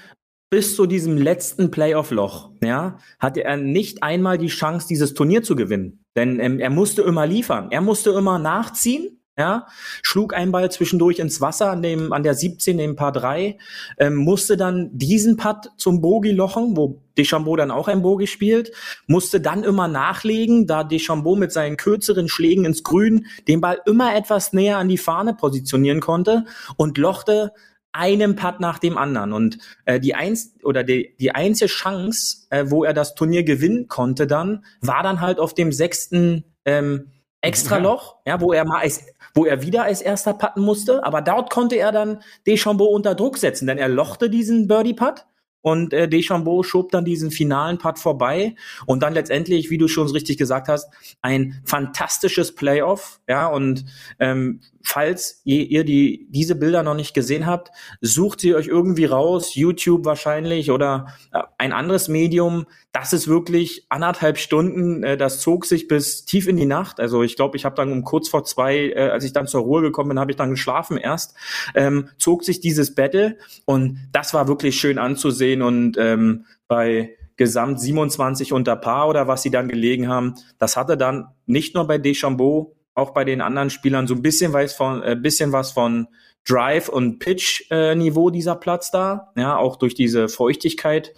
bis 0.49 0.75
zu 0.75 0.85
diesem 0.85 1.17
letzten 1.17 1.71
Playoff-Loch, 1.71 2.51
ja, 2.63 2.99
hatte 3.19 3.43
er 3.43 3.57
nicht 3.57 4.01
einmal 4.01 4.37
die 4.37 4.47
Chance, 4.47 4.87
dieses 4.87 5.13
Turnier 5.13 5.43
zu 5.43 5.55
gewinnen. 5.55 6.05
Denn 6.15 6.39
ähm, 6.39 6.59
er 6.59 6.69
musste 6.69 7.01
immer 7.01 7.27
liefern. 7.27 7.67
Er 7.71 7.81
musste 7.81 8.11
immer 8.11 8.39
nachziehen 8.39 9.17
ja, 9.37 9.67
schlug 10.01 10.33
einen 10.33 10.51
Ball 10.51 10.71
zwischendurch 10.71 11.19
ins 11.19 11.41
Wasser 11.41 11.69
an 11.69 11.83
dem 11.83 12.11
an 12.11 12.23
der 12.23 12.33
17 12.33 12.77
dem 12.77 12.95
Paar 12.95 13.11
3, 13.11 13.57
ähm, 13.99 14.15
musste 14.15 14.57
dann 14.57 14.89
diesen 14.93 15.37
Putt 15.37 15.69
zum 15.77 16.01
Bogie 16.01 16.31
lochen, 16.31 16.75
wo 16.75 17.03
Deschambeau 17.17 17.55
dann 17.55 17.71
auch 17.71 17.87
ein 17.87 18.01
Bogie 18.01 18.27
spielt, 18.27 18.71
musste 19.05 19.39
dann 19.39 19.63
immer 19.63 19.87
nachlegen, 19.87 20.65
da 20.65 20.83
Deschambeau 20.83 21.35
mit 21.35 21.51
seinen 21.51 21.77
kürzeren 21.77 22.29
Schlägen 22.29 22.65
ins 22.65 22.83
Grün 22.83 23.27
den 23.47 23.61
Ball 23.61 23.79
immer 23.85 24.15
etwas 24.15 24.53
näher 24.53 24.77
an 24.77 24.89
die 24.89 24.97
Fahne 24.97 25.35
positionieren 25.35 25.99
konnte 25.99 26.45
und 26.75 26.97
lochte 26.97 27.51
einen 27.91 28.35
Putt 28.35 28.59
nach 28.59 28.79
dem 28.79 28.97
anderen. 28.97 29.33
Und 29.33 29.57
äh, 29.85 29.99
die 29.99 30.15
eins 30.15 30.55
oder 30.63 30.83
die, 30.83 31.15
die 31.19 31.31
einzige 31.31 31.69
Chance, 31.69 32.47
äh, 32.49 32.65
wo 32.67 32.83
er 32.83 32.93
das 32.93 33.15
Turnier 33.15 33.43
gewinnen 33.43 33.87
konnte, 33.87 34.27
dann 34.27 34.65
war 34.81 35.03
dann 35.03 35.21
halt 35.21 35.39
auf 35.39 35.53
dem 35.53 35.71
sechsten 35.71 36.43
ähm, 36.65 37.11
Extraloch, 37.47 38.17
ja, 38.25 38.39
wo 38.41 38.53
er 38.53 38.65
mal 38.65 38.81
als 38.81 39.05
wo 39.33 39.45
er 39.45 39.61
wieder 39.61 39.83
als 39.83 40.01
erster 40.01 40.33
putten 40.33 40.61
musste. 40.61 41.03
Aber 41.03 41.21
dort 41.21 41.51
konnte 41.51 41.75
er 41.75 41.91
dann 41.91 42.21
Deschambeau 42.47 42.85
unter 42.85 43.13
Druck 43.13 43.37
setzen, 43.37 43.67
denn 43.67 43.77
er 43.77 43.87
lochte 43.87 44.29
diesen 44.29 44.67
Birdie-Putt 44.67 45.25
und 45.61 45.93
äh, 45.93 46.07
Deschambeau 46.07 46.63
schob 46.63 46.91
dann 46.91 47.05
diesen 47.05 47.29
finalen 47.29 47.77
Putt 47.77 47.99
vorbei 47.99 48.55
und 48.85 49.03
dann 49.03 49.13
letztendlich, 49.13 49.69
wie 49.69 49.77
du 49.77 49.87
schon 49.87 50.07
richtig 50.07 50.37
gesagt 50.37 50.67
hast, 50.67 50.89
ein 51.21 51.61
fantastisches 51.65 52.55
Playoff, 52.55 53.19
ja 53.27 53.47
und 53.47 53.85
ähm, 54.19 54.61
falls 54.87 55.41
ihr, 55.43 55.69
ihr 55.69 55.83
die 55.83 56.27
diese 56.29 56.55
Bilder 56.55 56.81
noch 56.81 56.95
nicht 56.95 57.13
gesehen 57.13 57.45
habt, 57.45 57.71
sucht 57.99 58.39
sie 58.39 58.55
euch 58.55 58.67
irgendwie 58.67 59.03
raus, 59.03 59.53
YouTube 59.53 60.05
wahrscheinlich 60.05 60.71
oder 60.71 61.07
äh, 61.33 61.41
ein 61.57 61.73
anderes 61.73 62.07
Medium. 62.07 62.65
Das 62.93 63.11
ist 63.11 63.27
wirklich 63.27 63.85
anderthalb 63.89 64.37
Stunden. 64.37 65.03
Äh, 65.03 65.17
das 65.17 65.41
zog 65.41 65.65
sich 65.65 65.89
bis 65.89 66.23
tief 66.23 66.47
in 66.47 66.55
die 66.55 66.65
Nacht. 66.65 67.01
Also 67.01 67.21
ich 67.21 67.35
glaube, 67.35 67.57
ich 67.57 67.65
habe 67.65 67.75
dann 67.75 67.91
um 67.91 68.05
kurz 68.05 68.29
vor 68.29 68.45
zwei, 68.45 68.91
äh, 68.91 69.09
als 69.09 69.25
ich 69.25 69.33
dann 69.33 69.45
zur 69.45 69.61
Ruhe 69.61 69.81
gekommen 69.81 70.09
bin, 70.09 70.19
habe 70.19 70.31
ich 70.31 70.37
dann 70.37 70.51
geschlafen 70.51 70.95
erst. 70.95 71.35
Ähm, 71.75 72.07
zog 72.17 72.45
sich 72.45 72.61
dieses 72.61 72.95
Battle 72.95 73.37
und 73.65 73.99
das 74.13 74.33
war 74.33 74.47
wirklich 74.47 74.79
schön 74.79 74.99
anzusehen 74.99 75.61
und 75.61 75.97
ähm, 75.97 76.45
bei 76.69 77.17
Gesamt 77.35 77.81
27 77.81 78.53
unter 78.53 78.77
Paar 78.77 79.09
oder 79.09 79.27
was 79.27 79.43
sie 79.43 79.51
dann 79.51 79.67
gelegen 79.67 80.07
haben. 80.07 80.35
Das 80.57 80.77
hatte 80.77 80.97
dann 80.97 81.27
nicht 81.45 81.75
nur 81.75 81.85
bei 81.85 81.97
Deschambeau 81.97 82.76
auch 82.97 83.11
bei 83.11 83.23
den 83.23 83.41
anderen 83.41 83.69
Spielern 83.69 84.07
so 84.07 84.15
ein 84.15 84.21
bisschen 84.21 84.53
was 84.53 84.73
von, 84.73 85.03
äh, 85.03 85.15
bisschen 85.15 85.51
was 85.51 85.71
von 85.71 86.07
Drive 86.47 86.89
und 86.89 87.19
Pitch 87.19 87.69
äh, 87.71 87.95
dieser 88.31 88.55
Platz 88.55 88.89
da, 88.89 89.31
ja, 89.35 89.57
auch 89.57 89.75
durch 89.75 89.93
diese 89.93 90.29
Feuchtigkeit. 90.29 91.13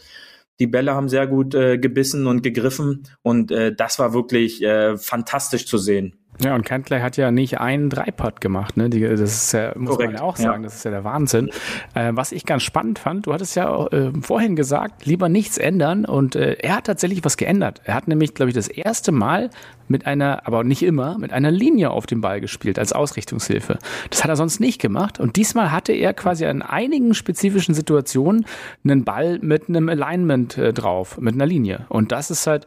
Die 0.59 0.67
Bälle 0.67 0.93
haben 0.93 1.07
sehr 1.07 1.25
gut 1.25 1.55
äh, 1.55 1.77
gebissen 1.77 2.27
und 2.27 2.41
gegriffen 2.41 3.07
und 3.21 3.51
äh, 3.51 3.73
das 3.73 3.97
war 3.97 4.13
wirklich 4.13 4.61
äh, 4.61 4.97
fantastisch 4.97 5.65
zu 5.65 5.77
sehen. 5.77 6.17
Ja, 6.41 6.55
und 6.55 6.63
Cantley 6.63 7.01
hat 7.01 7.17
ja 7.17 7.31
nicht 7.31 7.59
einen 7.59 7.89
Dreipad 7.89 8.39
gemacht, 8.39 8.77
ne? 8.77 8.89
Die, 8.89 9.01
das 9.01 9.19
ist 9.19 9.51
ja, 9.51 9.73
muss 9.75 9.91
Korrekt, 9.91 10.13
man 10.13 10.21
ja 10.21 10.25
auch 10.25 10.37
sagen, 10.37 10.63
ja. 10.63 10.67
das 10.67 10.75
ist 10.75 10.85
ja 10.85 10.91
der 10.91 11.03
Wahnsinn. 11.03 11.49
Äh, 11.93 12.11
was 12.13 12.31
ich 12.31 12.45
ganz 12.45 12.63
spannend 12.63 12.97
fand, 12.97 13.25
du 13.25 13.33
hattest 13.33 13.55
ja 13.55 13.69
auch, 13.69 13.91
äh, 13.91 14.11
vorhin 14.21 14.55
gesagt, 14.55 15.05
lieber 15.05 15.27
nichts 15.27 15.57
ändern 15.57 16.05
und 16.05 16.35
äh, 16.35 16.53
er 16.53 16.77
hat 16.77 16.85
tatsächlich 16.85 17.25
was 17.25 17.35
geändert. 17.35 17.81
Er 17.83 17.93
hat 17.93 18.07
nämlich, 18.07 18.33
glaube 18.35 18.49
ich, 18.49 18.55
das 18.55 18.69
erste 18.69 19.11
Mal 19.11 19.49
mit 19.89 20.05
einer, 20.05 20.47
aber 20.47 20.63
nicht 20.63 20.83
immer, 20.83 21.17
mit 21.17 21.33
einer 21.33 21.51
Linie 21.51 21.89
auf 21.91 22.05
dem 22.05 22.21
Ball 22.21 22.39
gespielt 22.39 22.79
als 22.79 22.93
Ausrichtungshilfe. 22.93 23.79
Das 24.09 24.23
hat 24.23 24.29
er 24.29 24.37
sonst 24.37 24.59
nicht 24.61 24.79
gemacht 24.79 25.19
und 25.19 25.35
diesmal 25.35 25.71
hatte 25.71 25.91
er 25.91 26.13
quasi 26.13 26.45
an 26.45 26.61
einigen 26.61 27.13
spezifischen 27.13 27.73
Situationen 27.73 28.45
einen 28.83 29.03
Ball 29.03 29.39
mit 29.41 29.67
einem 29.67 29.89
Alignment 29.89 30.57
äh, 30.57 30.71
drauf, 30.71 31.19
mit 31.19 31.33
einer 31.33 31.45
Linie. 31.45 31.85
Und 31.89 32.13
das 32.13 32.31
ist 32.31 32.47
halt 32.47 32.65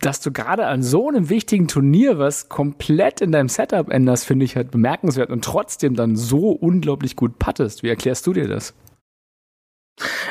dass 0.00 0.20
du 0.20 0.32
gerade 0.32 0.66
an 0.66 0.82
so 0.82 1.08
einem 1.08 1.28
wichtigen 1.28 1.68
Turnier 1.68 2.18
was 2.18 2.48
komplett 2.48 3.20
in 3.20 3.32
deinem 3.32 3.48
Setup 3.48 3.90
änderst, 3.90 4.24
finde 4.24 4.44
ich 4.44 4.56
halt 4.56 4.70
bemerkenswert 4.70 5.30
und 5.30 5.44
trotzdem 5.44 5.94
dann 5.94 6.16
so 6.16 6.50
unglaublich 6.50 7.16
gut 7.16 7.38
pattest. 7.38 7.82
Wie 7.82 7.88
erklärst 7.88 8.26
du 8.26 8.32
dir 8.32 8.48
das? 8.48 8.74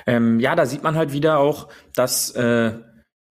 Ähm, 0.05 0.39
ja, 0.39 0.55
da 0.55 0.65
sieht 0.65 0.83
man 0.83 0.95
halt 0.95 1.11
wieder 1.13 1.39
auch, 1.39 1.67
dass 1.93 2.31
äh, 2.31 2.73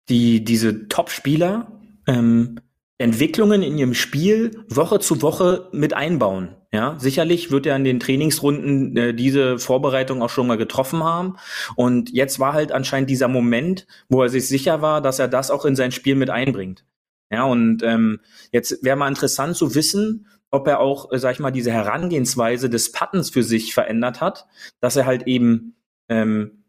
die 0.09 0.43
diese 0.43 0.87
Top-Spieler 0.87 1.79
ähm, 2.07 2.59
Entwicklungen 2.97 3.61
in 3.61 3.77
ihrem 3.77 3.93
Spiel 3.93 4.65
Woche 4.69 4.99
zu 4.99 5.21
Woche 5.21 5.69
mit 5.71 5.93
einbauen. 5.93 6.55
Ja, 6.73 6.95
sicherlich 6.97 7.51
wird 7.51 7.67
er 7.67 7.75
in 7.75 7.83
den 7.83 7.99
Trainingsrunden 7.99 8.97
äh, 8.97 9.13
diese 9.13 9.59
Vorbereitung 9.59 10.23
auch 10.23 10.31
schon 10.31 10.47
mal 10.47 10.57
getroffen 10.57 11.03
haben. 11.03 11.37
Und 11.75 12.09
jetzt 12.09 12.39
war 12.39 12.53
halt 12.53 12.71
anscheinend 12.71 13.11
dieser 13.11 13.27
Moment, 13.27 13.85
wo 14.09 14.23
er 14.23 14.29
sich 14.29 14.47
sicher 14.47 14.81
war, 14.81 14.99
dass 14.99 15.19
er 15.19 15.27
das 15.27 15.51
auch 15.51 15.65
in 15.65 15.75
sein 15.75 15.91
Spiel 15.91 16.15
mit 16.15 16.31
einbringt. 16.31 16.83
Ja, 17.31 17.43
und 17.43 17.83
ähm, 17.83 18.21
jetzt 18.51 18.83
wäre 18.83 18.97
mal 18.97 19.07
interessant 19.07 19.55
zu 19.55 19.75
wissen, 19.75 20.27
ob 20.49 20.67
er 20.67 20.79
auch, 20.79 21.11
äh, 21.11 21.19
sag 21.19 21.33
ich 21.33 21.39
mal, 21.39 21.51
diese 21.51 21.71
Herangehensweise 21.71 22.71
des 22.71 22.91
Pattens 22.91 23.29
für 23.29 23.43
sich 23.43 23.75
verändert 23.75 24.19
hat, 24.19 24.47
dass 24.79 24.95
er 24.95 25.05
halt 25.05 25.27
eben 25.27 25.75
ähm, 26.09 26.62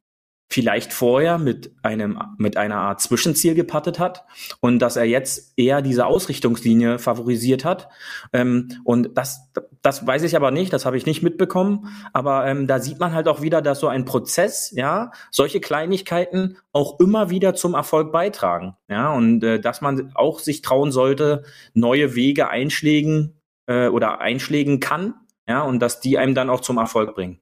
vielleicht 0.51 0.93
vorher 0.93 1.39
mit 1.39 1.73
einem 1.83 2.19
mit 2.39 2.57
einer 2.57 2.77
Art 2.77 3.01
Zwischenziel 3.01 3.55
gepattet 3.55 3.99
hat 3.99 4.25
und 4.61 4.79
dass 4.79 4.97
er 4.97 5.05
jetzt 5.05 5.53
eher 5.57 5.83
diese 5.83 6.07
Ausrichtungslinie 6.07 6.99
favorisiert 6.99 7.65
hat. 7.65 7.89
Ähm, 8.33 8.69
und 8.85 9.17
das 9.17 9.51
das 9.83 10.07
weiß 10.07 10.23
ich 10.23 10.37
aber 10.37 10.51
nicht 10.51 10.73
das 10.73 10.87
habe 10.87 10.97
ich 10.97 11.07
nicht 11.07 11.23
mitbekommen. 11.23 11.89
Aber 12.13 12.47
ähm, 12.47 12.67
da 12.67 12.79
sieht 12.79 13.01
man 13.01 13.15
halt 13.15 13.27
auch 13.27 13.41
wieder 13.41 13.63
dass 13.63 13.81
so 13.81 13.89
ein 13.89 14.05
Prozess 14.05 14.71
ja 14.77 15.11
solche 15.31 15.61
Kleinigkeiten 15.61 16.59
auch 16.73 17.01
immer 17.01 17.31
wieder 17.31 17.55
zum 17.55 17.75
Erfolg 17.75 18.13
beitragen. 18.13 18.77
Ja 18.89 19.13
und 19.13 19.43
äh, 19.43 19.59
dass 19.61 19.81
man 19.81 20.13
auch 20.15 20.39
sich 20.39 20.63
trauen 20.63 20.93
sollte 20.93 21.45
neue 21.73 22.15
Wege 22.15 22.49
einschlägen 22.49 23.41
äh, 23.67 23.89
oder 23.89 24.21
einschlägen 24.21 24.79
kann 24.79 25.15
ja 25.49 25.63
und 25.63 25.81
dass 25.81 26.01
die 26.01 26.19
einem 26.19 26.35
dann 26.35 26.51
auch 26.51 26.61
zum 26.61 26.77
Erfolg 26.77 27.15
bringen 27.15 27.41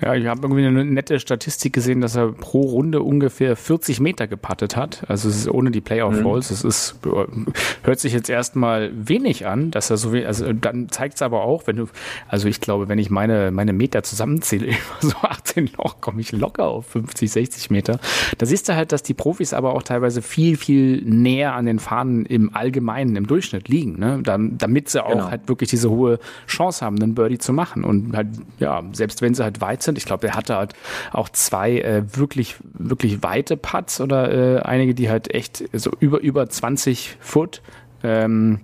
ja, 0.00 0.14
ich 0.14 0.26
habe 0.26 0.42
irgendwie 0.42 0.66
eine 0.66 0.84
nette 0.84 1.18
Statistik 1.18 1.72
gesehen, 1.72 2.00
dass 2.00 2.16
er 2.16 2.32
pro 2.32 2.60
Runde 2.60 3.02
ungefähr 3.02 3.56
40 3.56 4.00
Meter 4.00 4.28
gepattet 4.28 4.76
hat. 4.76 5.02
Also 5.08 5.28
es 5.28 5.36
ist 5.36 5.48
ohne 5.48 5.70
die 5.70 5.80
Playoff 5.80 6.22
Rolls. 6.24 6.50
Mhm. 6.50 6.54
Es 6.54 6.64
ist 6.64 6.98
hört 7.82 7.98
sich 7.98 8.12
jetzt 8.12 8.30
erstmal 8.30 8.90
wenig 8.94 9.46
an, 9.46 9.70
dass 9.70 9.90
er 9.90 9.96
so 9.96 10.12
wenig, 10.12 10.26
also 10.26 10.52
dann 10.52 10.88
zeigt 10.88 11.14
es 11.14 11.22
aber 11.22 11.42
auch, 11.42 11.66
wenn 11.66 11.76
du, 11.76 11.86
also 12.28 12.48
ich 12.48 12.60
glaube, 12.60 12.88
wenn 12.88 12.98
ich 12.98 13.10
meine 13.10 13.50
meine 13.50 13.72
Meter 13.72 14.02
zusammenzähle, 14.02 14.72
so 15.00 15.16
18 15.22 15.70
Loch, 15.76 16.00
komme 16.00 16.20
ich 16.20 16.32
locker 16.32 16.66
auf 16.66 16.86
50, 16.86 17.30
60 17.30 17.70
Meter. 17.70 17.98
Da 18.38 18.46
siehst 18.46 18.68
du 18.68 18.76
halt, 18.76 18.92
dass 18.92 19.02
die 19.02 19.14
Profis 19.14 19.52
aber 19.52 19.74
auch 19.74 19.82
teilweise 19.82 20.22
viel 20.22 20.56
viel 20.56 21.02
näher 21.02 21.54
an 21.54 21.66
den 21.66 21.78
Fahnen 21.80 22.24
im 22.24 22.54
Allgemeinen 22.54 23.16
im 23.16 23.26
Durchschnitt 23.26 23.68
liegen, 23.68 23.98
ne? 23.98 24.20
damit 24.22 24.88
sie 24.88 25.04
auch 25.04 25.10
genau. 25.10 25.30
halt 25.30 25.48
wirklich 25.48 25.70
diese 25.70 25.90
hohe 25.90 26.18
Chance 26.46 26.84
haben, 26.84 27.02
einen 27.02 27.14
Birdie 27.14 27.38
zu 27.38 27.52
machen 27.52 27.84
und 27.84 28.16
halt 28.16 28.28
ja 28.58 28.82
selbst 28.92 29.22
wenn 29.22 29.34
sie 29.34 29.42
halt 29.42 29.60
weit 29.60 29.82
sind. 29.88 29.98
Ich 29.98 30.04
glaube, 30.04 30.28
er 30.28 30.34
hatte 30.34 30.56
halt 30.56 30.74
auch 31.12 31.28
zwei 31.30 31.80
äh, 31.80 32.02
wirklich, 32.16 32.56
wirklich 32.62 33.22
weite 33.22 33.56
Putts 33.56 34.00
oder 34.00 34.32
äh, 34.32 34.60
einige, 34.60 34.94
die 34.94 35.10
halt 35.10 35.34
echt 35.34 35.64
so 35.72 35.90
über, 36.00 36.20
über 36.20 36.48
20 36.48 37.16
Foot 37.20 37.62
ähm, 38.02 38.60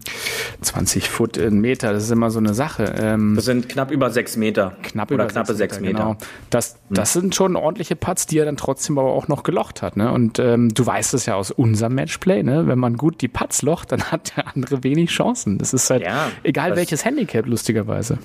20 0.61 1.11
Foot 1.11 1.37
in 1.37 1.61
Meter, 1.61 1.93
das 1.93 2.05
ist 2.05 2.11
immer 2.11 2.31
so 2.31 2.39
eine 2.39 2.55
Sache. 2.55 2.95
Ähm, 2.97 3.35
das 3.35 3.47
sind 3.47 3.69
knapp 3.69 3.91
über 3.91 4.11
sechs 4.11 4.37
Meter. 4.37 4.77
Knapp 4.83 5.11
oder 5.11 5.25
über 5.25 5.33
knappe 5.33 5.55
sechs 5.55 5.81
Meter. 5.81 5.93
Meter. 5.93 6.05
Genau. 6.05 6.17
Das, 6.51 6.75
hm. 6.89 6.95
das 6.95 7.13
sind 7.13 7.35
schon 7.35 7.57
ordentliche 7.57 7.97
Putts, 7.97 8.27
die 8.27 8.39
er 8.39 8.45
dann 8.45 8.57
trotzdem 8.57 8.99
aber 8.99 9.13
auch 9.13 9.29
noch 9.29 9.43
gelocht 9.43 9.83
hat. 9.83 9.97
Ne? 9.97 10.11
Und 10.13 10.39
ähm, 10.39 10.73
du 10.73 10.87
weißt 10.87 11.15
es 11.15 11.27
ja 11.27 11.35
aus 11.35 11.51
unserem 11.51 11.95
Matchplay, 11.95 12.43
ne? 12.43 12.69
wenn 12.69 12.79
man 12.79 12.97
gut 12.97 13.21
die 13.21 13.29
Putts 13.29 13.63
locht, 13.63 13.93
dann 13.93 14.05
hat 14.05 14.37
der 14.37 14.55
andere 14.55 14.85
wenig 14.85 15.11
Chancen. 15.11 15.59
Das 15.59 15.75
ist 15.75 15.91
halt 15.91 16.03
ja, 16.03 16.31
egal 16.45 16.77
welches 16.77 17.05
Handicap, 17.05 17.47
lustigerweise. 17.47 18.19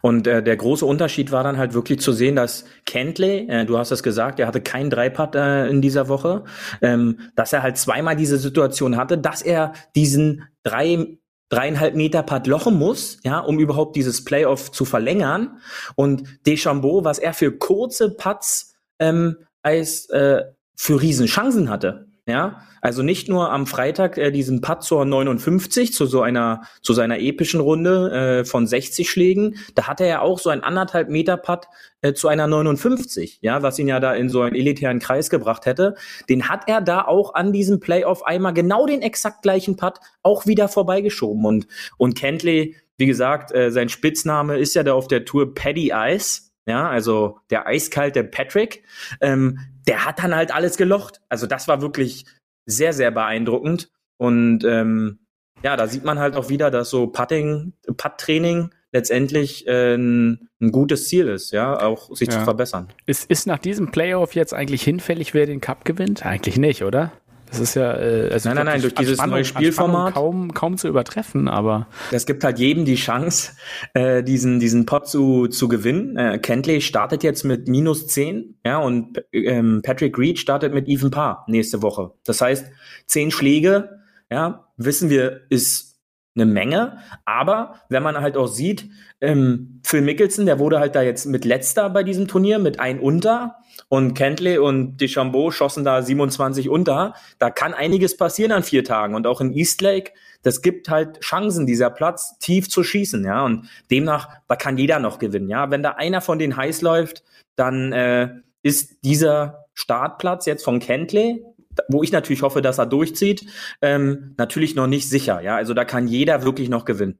Und 0.00 0.26
äh, 0.26 0.42
der 0.42 0.56
große 0.56 0.86
Unterschied 0.86 1.32
war 1.32 1.44
dann 1.44 1.58
halt 1.58 1.74
wirklich 1.74 2.00
zu 2.00 2.12
sehen, 2.12 2.36
dass 2.36 2.64
Kentley, 2.86 3.48
äh, 3.48 3.64
du 3.64 3.78
hast 3.78 3.90
es 3.90 4.02
gesagt, 4.02 4.38
er 4.40 4.46
hatte 4.46 4.60
keinen 4.60 4.90
Dreipad 4.90 5.34
äh, 5.34 5.68
in 5.68 5.82
dieser 5.82 6.08
Woche, 6.08 6.44
ähm, 6.80 7.18
dass 7.34 7.52
er 7.52 7.62
halt 7.62 7.76
zweimal 7.76 8.16
diese 8.16 8.38
Situation 8.38 8.96
hatte, 8.96 9.18
dass 9.18 9.42
er 9.42 9.72
diesen 9.94 10.44
drei 10.62 11.18
dreieinhalb 11.48 11.94
Meter 11.94 12.22
Putt 12.22 12.46
lochen 12.46 12.78
muss, 12.78 13.18
ja, 13.24 13.38
um 13.38 13.58
überhaupt 13.58 13.94
dieses 13.94 14.24
Playoff 14.24 14.72
zu 14.72 14.86
verlängern. 14.86 15.58
Und 15.96 16.24
Deschambeau, 16.46 17.04
was 17.04 17.18
er 17.18 17.34
für 17.34 17.52
kurze 17.52 18.08
Putts 18.08 18.74
ähm, 18.98 19.36
als 19.60 20.08
äh, 20.08 20.44
für 20.74 21.02
Riesenchancen 21.02 21.68
hatte. 21.68 22.06
Ja, 22.24 22.62
also 22.80 23.02
nicht 23.02 23.28
nur 23.28 23.50
am 23.50 23.66
Freitag 23.66 24.16
äh, 24.16 24.30
diesen 24.30 24.60
Putt 24.60 24.84
zur 24.84 25.04
59 25.04 25.92
zu 25.92 26.06
so 26.06 26.22
einer 26.22 26.62
zu 26.80 26.92
seiner 26.92 27.18
epischen 27.18 27.58
Runde 27.58 28.12
äh, 28.12 28.44
von 28.44 28.64
60 28.64 29.10
Schlägen, 29.10 29.56
da 29.74 29.88
hatte 29.88 30.04
er 30.04 30.22
auch 30.22 30.38
so 30.38 30.48
ein 30.48 30.62
anderthalb 30.62 31.08
Meter 31.08 31.36
Putt 31.36 31.66
äh, 32.00 32.12
zu 32.12 32.28
einer 32.28 32.46
59, 32.46 33.40
ja, 33.42 33.64
was 33.64 33.76
ihn 33.80 33.88
ja 33.88 33.98
da 33.98 34.14
in 34.14 34.28
so 34.28 34.42
einen 34.42 34.54
elitären 34.54 35.00
Kreis 35.00 35.30
gebracht 35.30 35.66
hätte. 35.66 35.96
Den 36.28 36.48
hat 36.48 36.68
er 36.68 36.80
da 36.80 37.02
auch 37.02 37.34
an 37.34 37.52
diesem 37.52 37.80
Playoff 37.80 38.24
einmal 38.24 38.54
genau 38.54 38.86
den 38.86 39.02
exakt 39.02 39.42
gleichen 39.42 39.74
Putt 39.74 39.98
auch 40.22 40.46
wieder 40.46 40.68
vorbeigeschoben 40.68 41.44
und 41.44 41.66
und 41.96 42.16
Kentley, 42.16 42.76
wie 42.98 43.06
gesagt, 43.06 43.52
äh, 43.52 43.72
sein 43.72 43.88
Spitzname 43.88 44.58
ist 44.58 44.74
ja 44.74 44.84
da 44.84 44.94
auf 44.94 45.08
der 45.08 45.24
Tour 45.24 45.54
Paddy 45.54 45.90
Ice. 45.92 46.51
Ja, 46.66 46.88
also 46.88 47.38
der 47.50 47.66
eiskalte 47.66 48.24
Patrick. 48.24 48.84
Ähm, 49.20 49.58
der 49.86 50.04
hat 50.04 50.22
dann 50.22 50.34
halt 50.34 50.54
alles 50.54 50.76
gelocht. 50.76 51.20
Also 51.28 51.46
das 51.46 51.66
war 51.68 51.82
wirklich 51.82 52.24
sehr, 52.66 52.92
sehr 52.92 53.10
beeindruckend. 53.10 53.90
Und 54.16 54.64
ähm, 54.64 55.18
ja, 55.62 55.76
da 55.76 55.86
sieht 55.86 56.04
man 56.04 56.18
halt 56.18 56.36
auch 56.36 56.48
wieder, 56.48 56.70
dass 56.70 56.90
so 56.90 57.08
Putting, 57.08 57.72
Putt-Training 57.96 58.70
letztendlich 58.92 59.66
äh, 59.66 59.94
ein, 59.94 60.48
ein, 60.60 60.70
gutes 60.70 61.08
Ziel 61.08 61.28
ist, 61.28 61.50
ja, 61.50 61.80
auch 61.80 62.14
sich 62.14 62.28
ja. 62.28 62.38
zu 62.38 62.44
verbessern. 62.44 62.88
Ist, 63.06 63.30
ist 63.30 63.46
nach 63.46 63.58
diesem 63.58 63.90
Playoff 63.90 64.34
jetzt 64.34 64.52
eigentlich 64.52 64.82
hinfällig, 64.82 65.34
wer 65.34 65.46
den 65.46 65.60
Cup 65.60 65.84
gewinnt? 65.84 66.24
Eigentlich 66.26 66.58
nicht, 66.58 66.84
oder? 66.84 67.10
Das 67.52 67.60
ist 67.60 67.74
ja, 67.74 67.92
äh, 67.98 68.30
also 68.32 68.48
nein, 68.48 68.56
nein, 68.56 68.66
nein, 68.66 68.80
durch 68.80 68.94
dieses 68.94 69.24
neue 69.24 69.44
Spielformat 69.44 70.14
kaum, 70.14 70.54
kaum 70.54 70.78
zu 70.78 70.88
übertreffen, 70.88 71.48
aber 71.48 71.86
es 72.10 72.24
gibt 72.24 72.44
halt 72.44 72.58
jedem 72.58 72.86
die 72.86 72.94
Chance, 72.94 73.52
äh, 73.92 74.22
diesen 74.22 74.58
diesen 74.58 74.86
Pot 74.86 75.06
zu 75.06 75.48
zu 75.48 75.68
gewinnen. 75.68 76.16
Äh, 76.16 76.38
Kentley 76.38 76.80
startet 76.80 77.22
jetzt 77.22 77.44
mit 77.44 77.68
minus 77.68 78.06
zehn, 78.06 78.58
ja, 78.64 78.78
und 78.78 79.22
ähm, 79.32 79.82
Patrick 79.84 80.16
Reed 80.18 80.38
startet 80.38 80.72
mit 80.72 80.88
even 80.88 81.10
Paar 81.10 81.44
nächste 81.46 81.82
Woche. 81.82 82.12
Das 82.24 82.40
heißt, 82.40 82.64
zehn 83.06 83.30
Schläge, 83.30 84.00
ja, 84.30 84.66
wissen 84.78 85.10
wir, 85.10 85.42
ist 85.50 85.91
eine 86.34 86.46
Menge. 86.46 86.98
Aber 87.24 87.80
wenn 87.88 88.02
man 88.02 88.20
halt 88.20 88.36
auch 88.36 88.46
sieht, 88.46 88.88
ähm, 89.20 89.80
Phil 89.84 90.00
Mickelson, 90.02 90.46
der 90.46 90.58
wurde 90.58 90.80
halt 90.80 90.94
da 90.94 91.02
jetzt 91.02 91.26
mit 91.26 91.44
letzter 91.44 91.90
bei 91.90 92.02
diesem 92.02 92.28
Turnier, 92.28 92.58
mit 92.58 92.80
ein 92.80 93.00
unter. 93.00 93.56
Und 93.88 94.14
Kentley 94.14 94.58
und 94.58 94.98
Deschambeau 94.98 95.50
schossen 95.50 95.84
da 95.84 96.02
27 96.02 96.68
unter. 96.68 97.14
Da 97.38 97.50
kann 97.50 97.74
einiges 97.74 98.16
passieren 98.16 98.52
an 98.52 98.62
vier 98.62 98.84
Tagen. 98.84 99.14
Und 99.14 99.26
auch 99.26 99.40
in 99.40 99.52
Eastlake, 99.52 100.12
das 100.42 100.62
gibt 100.62 100.88
halt 100.88 101.20
Chancen, 101.20 101.66
dieser 101.66 101.90
Platz 101.90 102.38
tief 102.38 102.68
zu 102.68 102.82
schießen, 102.82 103.24
ja. 103.24 103.44
Und 103.44 103.68
demnach, 103.90 104.28
da 104.48 104.56
kann 104.56 104.78
jeder 104.78 104.98
noch 104.98 105.18
gewinnen, 105.18 105.48
ja. 105.48 105.70
Wenn 105.70 105.82
da 105.82 105.92
einer 105.92 106.20
von 106.20 106.38
denen 106.38 106.56
heiß 106.56 106.82
läuft, 106.82 107.22
dann 107.56 107.92
äh, 107.92 108.30
ist 108.62 109.04
dieser 109.04 109.66
Startplatz 109.74 110.46
jetzt 110.46 110.64
von 110.64 110.80
Kentley, 110.80 111.44
wo 111.88 112.02
ich 112.02 112.12
natürlich 112.12 112.42
hoffe, 112.42 112.62
dass 112.62 112.78
er 112.78 112.86
durchzieht, 112.86 113.46
ähm, 113.80 114.34
natürlich 114.38 114.74
noch 114.74 114.86
nicht 114.86 115.08
sicher, 115.08 115.40
ja. 115.40 115.56
Also 115.56 115.74
da 115.74 115.84
kann 115.84 116.08
jeder 116.08 116.44
wirklich 116.44 116.68
noch 116.68 116.84
gewinnen. 116.84 117.18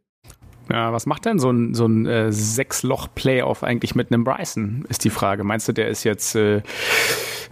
Ja, 0.70 0.92
was 0.92 1.06
macht 1.06 1.24
denn 1.24 1.38
so 1.38 1.50
ein, 1.50 1.74
so 1.74 1.86
ein 1.86 2.06
äh, 2.06 2.32
Sechs-Loch-Playoff 2.32 3.62
eigentlich 3.64 3.94
mit 3.94 4.12
einem 4.12 4.24
Bryson, 4.24 4.84
ist 4.88 5.04
die 5.04 5.10
Frage. 5.10 5.44
Meinst 5.44 5.68
du, 5.68 5.72
der 5.72 5.88
ist 5.88 6.04
jetzt 6.04 6.34
äh, 6.34 6.62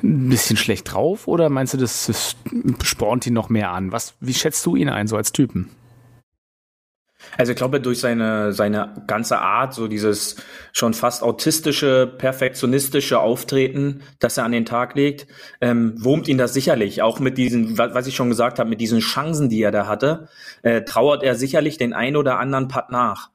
ein 0.02 0.28
bisschen 0.28 0.56
schlecht 0.56 0.92
drauf 0.92 1.26
oder 1.28 1.50
meinst 1.50 1.74
du, 1.74 1.78
das, 1.78 2.06
das 2.06 2.36
spornt 2.82 3.26
ihn 3.26 3.34
noch 3.34 3.48
mehr 3.48 3.72
an? 3.72 3.92
Was, 3.92 4.14
wie 4.20 4.34
schätzt 4.34 4.64
du 4.64 4.76
ihn 4.76 4.88
ein, 4.88 5.06
so 5.06 5.16
als 5.16 5.32
Typen? 5.32 5.70
Also 7.40 7.52
ich 7.52 7.56
glaube, 7.56 7.80
durch 7.80 8.00
seine, 8.00 8.52
seine 8.52 9.02
ganze 9.06 9.38
Art, 9.38 9.72
so 9.72 9.88
dieses 9.88 10.36
schon 10.74 10.92
fast 10.92 11.22
autistische, 11.22 12.06
perfektionistische 12.06 13.18
Auftreten, 13.18 14.02
das 14.18 14.36
er 14.36 14.44
an 14.44 14.52
den 14.52 14.66
Tag 14.66 14.94
legt, 14.94 15.26
ähm, 15.62 15.94
wurmt 15.96 16.28
ihn 16.28 16.36
das 16.36 16.52
sicherlich. 16.52 17.00
Auch 17.00 17.18
mit 17.18 17.38
diesen, 17.38 17.78
was 17.78 18.06
ich 18.06 18.14
schon 18.14 18.28
gesagt 18.28 18.58
habe, 18.58 18.68
mit 18.68 18.78
diesen 18.78 19.00
Chancen, 19.00 19.48
die 19.48 19.62
er 19.62 19.70
da 19.70 19.86
hatte, 19.86 20.28
äh, 20.60 20.82
trauert 20.82 21.22
er 21.22 21.34
sicherlich 21.34 21.78
den 21.78 21.94
ein 21.94 22.14
oder 22.14 22.38
anderen 22.38 22.68
Putt 22.68 22.90
nach. 22.90 23.30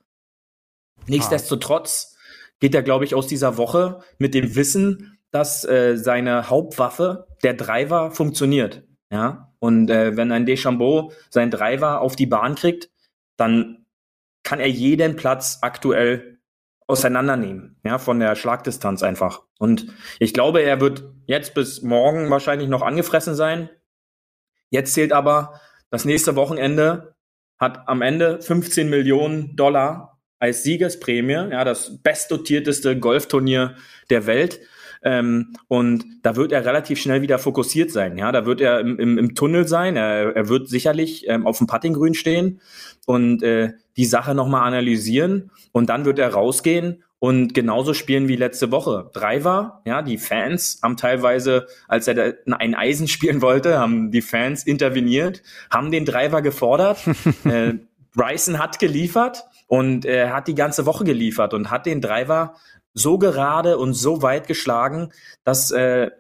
Nichtsdestotrotz 1.08 2.16
geht 2.60 2.76
er, 2.76 2.84
glaube 2.84 3.06
ich, 3.06 3.16
aus 3.16 3.26
dieser 3.26 3.58
Woche 3.58 4.02
mit 4.20 4.36
dem 4.36 4.56
Wissen, 4.56 5.18
dass 5.32 5.66
äh, 5.66 5.98
seine 5.98 6.52
Hauptwaffe, 6.52 7.26
der 7.42 7.56
Driver, 7.56 8.12
funktioniert. 8.12 8.84
Ja, 9.12 9.52
und 9.58 9.90
äh, 9.90 10.16
wenn 10.16 10.32
ein 10.32 10.46
Deschambeau 10.46 11.12
sein 11.32 11.50
Driver 11.50 12.02
auf 12.02 12.16
die 12.16 12.28
Bahn 12.28 12.54
kriegt, 12.54 12.92
dann 13.36 13.85
kann 14.46 14.62
er 14.62 14.70
jeden 14.70 15.18
Platz 15.18 15.58
aktuell 15.62 16.40
auseinandernehmen, 16.88 17.78
ja, 17.84 17.98
von 17.98 18.20
der 18.20 18.36
Schlagdistanz 18.36 19.04
einfach. 19.04 19.42
Und 19.58 19.88
ich 20.20 20.34
glaube, 20.34 20.62
er 20.62 20.80
wird 20.80 21.04
jetzt 21.26 21.56
bis 21.56 21.82
morgen 21.82 22.30
wahrscheinlich 22.30 22.70
noch 22.70 22.84
angefressen 22.84 23.36
sein. 23.36 23.70
Jetzt 24.70 24.94
zählt 24.94 25.12
aber 25.12 25.60
das 25.90 26.06
nächste 26.06 26.36
Wochenende 26.36 27.16
hat 27.58 27.88
am 27.88 28.02
Ende 28.02 28.42
15 28.42 28.90
Millionen 28.90 29.56
Dollar 29.56 30.20
als 30.40 30.64
Siegesprämie, 30.64 31.34
ja, 31.52 31.64
das 31.64 32.02
bestdotierteste 32.04 33.00
Golfturnier 33.00 33.76
der 34.10 34.28
Welt. 34.28 34.60
Ähm, 35.02 35.56
und 35.68 36.04
da 36.24 36.36
wird 36.36 36.52
er 36.52 36.66
relativ 36.66 37.00
schnell 37.00 37.22
wieder 37.22 37.40
fokussiert 37.40 37.92
sein. 37.92 38.18
Ja, 38.18 38.32
da 38.32 38.46
wird 38.46 38.60
er 38.60 38.80
im, 38.80 39.00
im, 39.00 39.18
im 39.18 39.36
Tunnel 39.36 39.68
sein. 39.68 39.96
Er, 39.96 40.36
er 40.36 40.50
wird 40.50 40.68
sicherlich 40.68 41.28
ähm, 41.28 41.48
auf 41.48 41.60
dem 41.60 41.68
Puttinggrün 41.68 42.14
stehen 42.14 42.60
und 43.06 43.42
äh, 43.44 43.74
die 43.98 44.06
Sache 44.06 44.36
nochmal 44.36 44.68
analysieren. 44.68 45.52
Und 45.72 45.90
dann 45.90 46.06
wird 46.06 46.20
er 46.20 46.34
rausgehen 46.34 47.04
und 47.20 47.54
genauso 47.54 47.94
spielen 47.94 48.28
wie 48.28 48.36
letzte 48.36 48.72
Woche. 48.72 49.10
Driver, 49.14 49.82
ja, 49.86 50.02
die 50.02 50.18
Fans 50.18 50.80
haben 50.84 50.98
teilweise, 50.98 51.68
als 51.88 52.08
er 52.08 52.36
ein 52.46 52.76
Eisen 52.76 53.08
spielen 53.08 53.42
wollte, 53.42 53.80
haben 53.80 54.12
die 54.12 54.22
Fans 54.22 54.64
interveniert, 54.64 55.42
haben 55.72 55.92
den 55.92 56.06
Driver 56.06 56.42
gefordert. 56.42 57.00
äh, 57.46 57.74
Bryson 58.14 58.60
hat 58.60 58.80
geliefert 58.80 59.46
und 59.68 60.06
er 60.06 60.34
hat 60.34 60.48
die 60.48 60.56
ganze 60.56 60.86
Woche 60.86 61.04
geliefert 61.04 61.54
und 61.54 61.72
hat 61.72 61.86
den 61.86 62.02
Driver 62.02 62.56
so 62.94 63.18
gerade 63.18 63.78
und 63.78 63.94
so 63.94 64.22
weit 64.22 64.48
geschlagen, 64.48 65.12
dass 65.44 65.72
äh, 65.72 66.12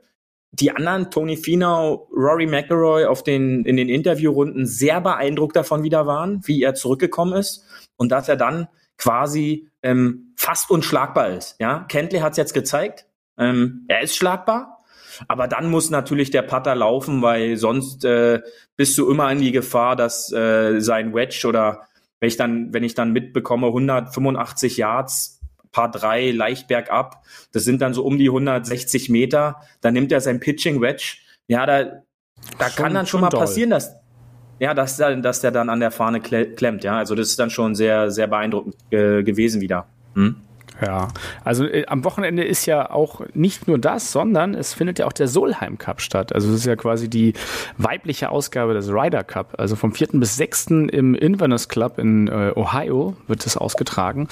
die 0.51 0.71
anderen, 0.71 1.11
Tony 1.11 1.35
Finau, 1.35 2.07
Rory 2.15 2.47
McIlroy 2.47 3.05
auf 3.05 3.23
den, 3.23 3.65
in 3.65 3.75
den 3.75 3.89
Interviewrunden 3.89 4.65
sehr 4.65 5.01
beeindruckt 5.01 5.55
davon 5.55 5.83
wieder 5.83 6.07
waren, 6.07 6.41
wie 6.45 6.63
er 6.63 6.75
zurückgekommen 6.75 7.33
ist 7.33 7.64
und 7.97 8.11
dass 8.11 8.29
er 8.29 8.35
dann 8.35 8.67
quasi 8.97 9.69
ähm, 9.83 10.33
fast 10.35 10.69
unschlagbar 10.69 11.29
ist. 11.29 11.55
Ja, 11.59 11.85
Kentley 11.89 12.19
hat 12.19 12.31
es 12.31 12.37
jetzt 12.37 12.53
gezeigt. 12.53 13.05
Ähm, 13.37 13.85
er 13.87 14.01
ist 14.01 14.15
schlagbar, 14.15 14.83
aber 15.27 15.47
dann 15.47 15.69
muss 15.69 15.89
natürlich 15.89 16.31
der 16.31 16.43
Putter 16.43 16.75
laufen, 16.75 17.21
weil 17.21 17.57
sonst 17.57 18.05
äh, 18.05 18.41
bist 18.77 18.97
du 18.97 19.09
immer 19.09 19.31
in 19.31 19.39
die 19.39 19.51
Gefahr, 19.51 19.95
dass 19.95 20.31
äh, 20.31 20.79
sein 20.79 21.13
Wedge 21.13 21.45
oder 21.47 21.87
wenn 22.19 22.27
ich 22.27 22.37
dann, 22.37 22.73
wenn 22.73 22.83
ich 22.83 22.95
dann 22.95 23.11
mitbekomme, 23.11 23.67
185 23.67 24.77
Yards 24.77 25.35
Paar 25.75 25.91
drei 25.91 26.31
leicht 26.31 26.69
bergab. 26.69 27.25
Das 27.51 27.65
sind 27.65 27.81
dann 27.81 27.93
so 27.93 28.05
um 28.05 28.17
die 28.17 28.29
160 28.29 29.09
Meter. 29.09 29.57
Dann 29.81 29.93
nimmt 29.93 30.09
er 30.13 30.21
sein 30.21 30.39
Pitching 30.39 30.79
Wedge. 30.79 31.17
Ja, 31.47 31.65
da, 31.65 31.83
da 32.57 32.69
schon, 32.69 32.75
kann 32.81 32.93
dann 32.93 33.05
schon, 33.05 33.19
schon 33.19 33.21
mal 33.21 33.29
doll. 33.29 33.41
passieren, 33.41 33.71
dass, 33.71 33.93
ja, 34.59 34.73
dass, 34.73 34.97
dass 34.97 35.41
der 35.41 35.51
dann 35.51 35.69
an 35.69 35.79
der 35.79 35.91
Fahne 35.91 36.21
klemmt. 36.21 36.83
Ja, 36.83 36.97
also 36.97 37.15
das 37.15 37.29
ist 37.29 37.39
dann 37.39 37.49
schon 37.49 37.75
sehr, 37.75 38.11
sehr 38.11 38.27
beeindruckend 38.27 38.75
äh, 38.91 39.23
gewesen 39.23 39.61
wieder. 39.61 39.85
Hm? 40.13 40.35
Ja, 40.81 41.07
also 41.43 41.65
äh, 41.65 41.85
am 41.87 42.03
Wochenende 42.03 42.43
ist 42.43 42.65
ja 42.65 42.89
auch 42.89 43.21
nicht 43.33 43.67
nur 43.67 43.77
das, 43.77 44.11
sondern 44.11 44.53
es 44.53 44.73
findet 44.73 44.99
ja 44.99 45.05
auch 45.05 45.13
der 45.13 45.27
Solheim 45.27 45.77
Cup 45.77 46.01
statt. 46.01 46.33
Also 46.35 46.49
es 46.49 46.55
ist 46.55 46.65
ja 46.65 46.75
quasi 46.75 47.09
die 47.09 47.33
weibliche 47.77 48.29
Ausgabe 48.29 48.73
des 48.73 48.89
Ryder 48.89 49.23
Cup. 49.23 49.53
Also 49.57 49.75
vom 49.75 49.93
4. 49.93 50.07
bis 50.13 50.35
6. 50.35 50.67
im 50.91 51.15
Inverness 51.15 51.69
Club 51.69 51.97
in 51.97 52.27
äh, 52.27 52.51
Ohio 52.55 53.15
wird 53.27 53.45
es 53.45 53.55
ausgetragen. 53.55 54.27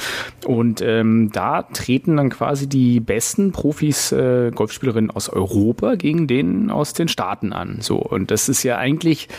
Und 0.45 0.81
ähm, 0.81 1.31
da 1.31 1.61
treten 1.61 2.17
dann 2.17 2.29
quasi 2.29 2.67
die 2.67 2.99
besten 2.99 3.53
Profis, 3.53 4.11
äh, 4.11 4.51
Golfspielerinnen 4.53 5.11
aus 5.11 5.29
Europa 5.29 5.95
gegen 5.95 6.27
den 6.27 6.71
aus 6.71 6.93
den 6.93 7.07
Staaten 7.07 7.53
an. 7.53 7.77
So, 7.79 7.97
und 7.97 8.31
das 8.31 8.49
ist 8.49 8.63
ja 8.63 8.77
eigentlich 8.77 9.29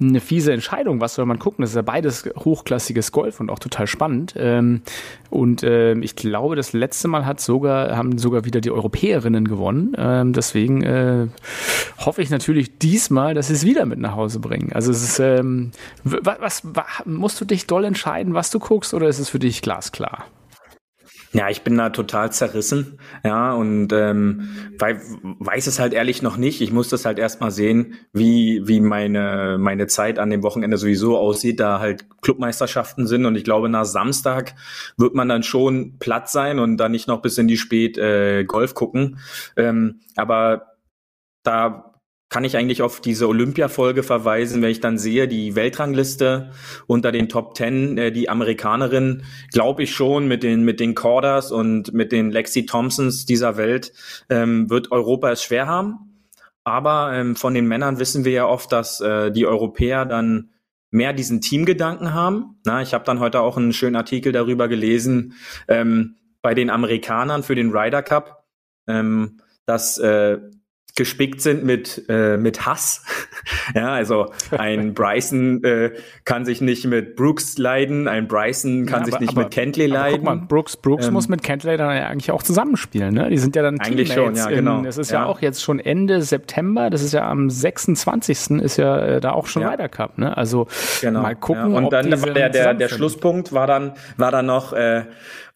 eine 0.00 0.20
fiese 0.20 0.52
Entscheidung. 0.52 1.00
Was 1.00 1.14
soll 1.14 1.26
man 1.26 1.38
gucken? 1.38 1.62
Das 1.62 1.70
ist 1.70 1.76
ja 1.76 1.82
beides 1.82 2.28
hochklassiges 2.36 3.12
Golf 3.12 3.40
und 3.40 3.50
auch 3.50 3.58
total 3.58 3.86
spannend. 3.86 4.34
Ähm, 4.36 4.82
und 5.30 5.62
äh, 5.62 5.94
ich 5.94 6.16
glaube, 6.16 6.56
das 6.56 6.72
letzte 6.72 7.08
Mal 7.08 7.26
hat 7.26 7.40
sogar, 7.40 7.96
haben 7.96 8.18
sogar 8.18 8.44
wieder 8.44 8.60
die 8.60 8.70
Europäerinnen 8.70 9.46
gewonnen. 9.46 9.94
Ähm, 9.96 10.32
deswegen 10.32 10.82
äh, 10.82 11.26
hoffe 11.98 12.22
ich 12.22 12.30
natürlich 12.30 12.78
diesmal, 12.78 13.34
dass 13.34 13.48
sie 13.48 13.54
es 13.54 13.64
wieder 13.64 13.86
mit 13.86 13.98
nach 13.98 14.14
Hause 14.14 14.40
bringen. 14.40 14.72
Also 14.72 14.90
es 14.90 15.02
ist, 15.02 15.18
ähm, 15.18 15.72
was, 16.04 16.62
was, 16.64 17.02
musst 17.04 17.40
du 17.40 17.44
dich 17.44 17.66
doll 17.66 17.84
entscheiden, 17.84 18.34
was 18.34 18.50
du 18.50 18.58
guckst, 18.58 18.94
oder 18.94 19.08
ist 19.08 19.18
es 19.18 19.28
für 19.28 19.38
dich 19.38 19.62
glasklar? 19.62 20.24
Ja, 21.32 21.50
ich 21.50 21.60
bin 21.60 21.76
da 21.76 21.90
total 21.90 22.32
zerrissen, 22.32 22.98
ja, 23.22 23.52
und 23.52 23.92
ähm, 23.92 24.48
weil, 24.78 24.98
weiß 25.22 25.66
es 25.66 25.78
halt 25.78 25.92
ehrlich 25.92 26.22
noch 26.22 26.38
nicht. 26.38 26.62
Ich 26.62 26.72
muss 26.72 26.88
das 26.88 27.04
halt 27.04 27.18
erstmal 27.18 27.50
sehen, 27.50 27.96
wie, 28.14 28.62
wie 28.64 28.80
meine, 28.80 29.58
meine 29.58 29.88
Zeit 29.88 30.18
an 30.18 30.30
dem 30.30 30.42
Wochenende 30.42 30.78
sowieso 30.78 31.18
aussieht, 31.18 31.60
da 31.60 31.80
halt 31.80 32.06
Clubmeisterschaften 32.22 33.06
sind. 33.06 33.26
Und 33.26 33.36
ich 33.36 33.44
glaube, 33.44 33.68
nach 33.68 33.84
Samstag 33.84 34.54
wird 34.96 35.14
man 35.14 35.28
dann 35.28 35.42
schon 35.42 35.98
platt 35.98 36.30
sein 36.30 36.58
und 36.58 36.78
dann 36.78 36.92
nicht 36.92 37.08
noch 37.08 37.20
bis 37.20 37.36
in 37.36 37.46
die 37.46 37.58
Spät 37.58 37.98
äh, 37.98 38.44
Golf 38.44 38.72
gucken. 38.72 39.18
Ähm, 39.56 40.00
aber 40.16 40.76
da 41.42 41.87
kann 42.28 42.44
ich 42.44 42.56
eigentlich 42.56 42.82
auf 42.82 43.00
diese 43.00 43.26
Olympia-Folge 43.28 44.02
verweisen, 44.02 44.60
wenn 44.60 44.70
ich 44.70 44.80
dann 44.80 44.98
sehe, 44.98 45.28
die 45.28 45.54
Weltrangliste 45.54 46.50
unter 46.86 47.10
den 47.10 47.28
Top 47.28 47.54
Ten, 47.54 47.96
äh, 47.96 48.12
die 48.12 48.28
Amerikanerin, 48.28 49.24
glaube 49.52 49.82
ich 49.82 49.94
schon, 49.94 50.28
mit 50.28 50.42
den, 50.42 50.62
mit 50.62 50.80
den 50.80 50.94
Corders 50.94 51.50
und 51.50 51.92
mit 51.94 52.12
den 52.12 52.30
Lexi 52.30 52.66
Thompsons 52.66 53.24
dieser 53.24 53.56
Welt, 53.56 53.92
ähm, 54.28 54.68
wird 54.68 54.92
Europa 54.92 55.30
es 55.30 55.42
schwer 55.42 55.66
haben. 55.66 56.26
Aber 56.64 57.12
ähm, 57.14 57.34
von 57.34 57.54
den 57.54 57.66
Männern 57.66 57.98
wissen 57.98 58.26
wir 58.26 58.32
ja 58.32 58.46
oft, 58.46 58.72
dass 58.72 59.00
äh, 59.00 59.30
die 59.30 59.46
Europäer 59.46 60.04
dann 60.04 60.50
mehr 60.90 61.14
diesen 61.14 61.40
Teamgedanken 61.40 62.12
haben. 62.12 62.60
Na, 62.64 62.82
ich 62.82 62.92
habe 62.92 63.04
dann 63.04 63.20
heute 63.20 63.40
auch 63.40 63.56
einen 63.56 63.72
schönen 63.72 63.96
Artikel 63.96 64.32
darüber 64.32 64.68
gelesen, 64.68 65.34
ähm, 65.66 66.16
bei 66.42 66.54
den 66.54 66.70
Amerikanern 66.70 67.42
für 67.42 67.54
den 67.54 67.70
Ryder 67.70 68.02
Cup, 68.02 68.44
ähm, 68.86 69.40
dass 69.64 69.98
äh, 69.98 70.38
gespickt 70.96 71.40
sind 71.40 71.64
mit, 71.64 72.04
äh, 72.08 72.36
mit 72.36 72.66
Hass. 72.66 73.04
ja, 73.74 73.92
also 73.92 74.32
ein 74.50 74.94
Bryson 74.98 75.62
äh, 75.62 75.92
kann 76.24 76.44
sich 76.44 76.60
nicht 76.60 76.86
mit 76.86 77.16
Brooks 77.16 77.56
leiden, 77.58 78.08
ein 78.08 78.26
Bryson 78.26 78.86
kann 78.86 79.00
ja, 79.00 79.06
aber, 79.06 79.10
sich 79.12 79.20
nicht 79.20 79.30
aber, 79.30 79.44
mit 79.44 79.52
Kentley 79.52 79.86
leiden. 79.86 80.18
Guck 80.18 80.24
mal, 80.24 80.36
Brooks, 80.36 80.76
Brooks 80.76 81.06
ähm, 81.06 81.12
muss 81.12 81.28
mit 81.28 81.42
Kentley 81.42 81.76
dann 81.76 81.96
ja 81.96 82.08
eigentlich 82.08 82.30
auch 82.32 82.42
zusammenspielen, 82.42 83.14
ne? 83.14 83.30
Die 83.30 83.38
sind 83.38 83.54
ja 83.54 83.62
dann 83.62 83.80
eigentlich 83.80 84.12
schon, 84.12 84.34
ja, 84.34 84.48
genau. 84.48 84.84
Es 84.84 84.98
ist 84.98 85.10
ja. 85.10 85.20
ja. 85.20 85.26
auch 85.26 85.40
jetzt 85.40 85.62
schon 85.62 85.78
Ende 85.78 86.22
September, 86.22 86.90
das 86.90 87.02
ist 87.02 87.12
ja 87.12 87.28
am 87.28 87.48
26. 87.48 88.62
ist 88.62 88.76
ja 88.76 88.98
äh, 88.98 89.20
da 89.20 89.32
auch 89.32 89.46
schon 89.46 89.62
ja. 89.62 89.70
Ryder 89.70 89.88
Cup, 89.88 90.18
ne? 90.18 90.36
Also 90.36 90.66
genau. 91.00 91.22
mal 91.22 91.36
gucken. 91.36 91.74
Und 91.74 91.92
dann 91.92 92.10
war 92.20 92.30
der, 92.30 92.50
der, 92.50 92.74
der 92.74 92.88
Schlusspunkt 92.88 93.52
war 93.52 93.66
dann, 93.66 93.92
war 94.16 94.30
dann 94.30 94.46
noch, 94.46 94.72
äh, 94.72 95.04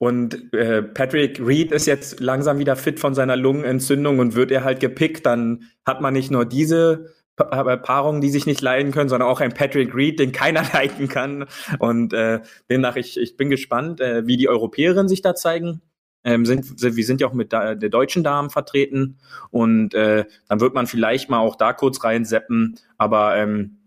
und 0.02 0.52
äh, 0.52 0.82
Patrick 0.82 1.40
Reed 1.40 1.70
ist 1.70 1.86
jetzt 1.86 2.18
langsam 2.18 2.58
wieder 2.58 2.74
fit 2.74 2.98
von 2.98 3.14
seiner 3.14 3.36
Lungenentzündung 3.36 4.18
und 4.18 4.34
wird 4.34 4.50
er 4.50 4.64
halt 4.64 4.80
gepickt, 4.80 5.21
dann 5.22 5.64
hat 5.84 6.00
man 6.00 6.14
nicht 6.14 6.30
nur 6.30 6.44
diese 6.44 7.14
pa 7.36 7.76
Paarungen, 7.76 8.20
die 8.20 8.28
sich 8.28 8.46
nicht 8.46 8.60
leiden 8.60 8.92
können, 8.92 9.08
sondern 9.08 9.28
auch 9.28 9.40
ein 9.40 9.54
Patrick 9.54 9.94
Reed, 9.94 10.18
den 10.18 10.32
keiner 10.32 10.62
leiden 10.72 11.08
kann. 11.08 11.46
Und 11.78 12.12
äh, 12.12 12.40
demnach, 12.70 12.96
ich, 12.96 13.18
ich 13.18 13.36
bin 13.36 13.50
gespannt, 13.50 14.00
äh, 14.00 14.26
wie 14.26 14.36
die 14.36 14.48
Europäerinnen 14.48 15.08
sich 15.08 15.22
da 15.22 15.34
zeigen. 15.34 15.80
Ähm, 16.24 16.46
sind, 16.46 16.78
sind, 16.78 16.94
wir 16.94 17.04
sind 17.04 17.20
ja 17.20 17.26
auch 17.26 17.32
mit 17.32 17.52
da, 17.52 17.74
der 17.74 17.88
deutschen 17.88 18.22
Damen 18.22 18.48
vertreten 18.48 19.18
und 19.50 19.92
äh, 19.92 20.24
dann 20.48 20.60
wird 20.60 20.72
man 20.72 20.86
vielleicht 20.86 21.28
mal 21.28 21.40
auch 21.40 21.56
da 21.56 21.72
kurz 21.72 22.04
reinseppen, 22.04 22.78
aber 22.96 23.36
ähm, 23.36 23.78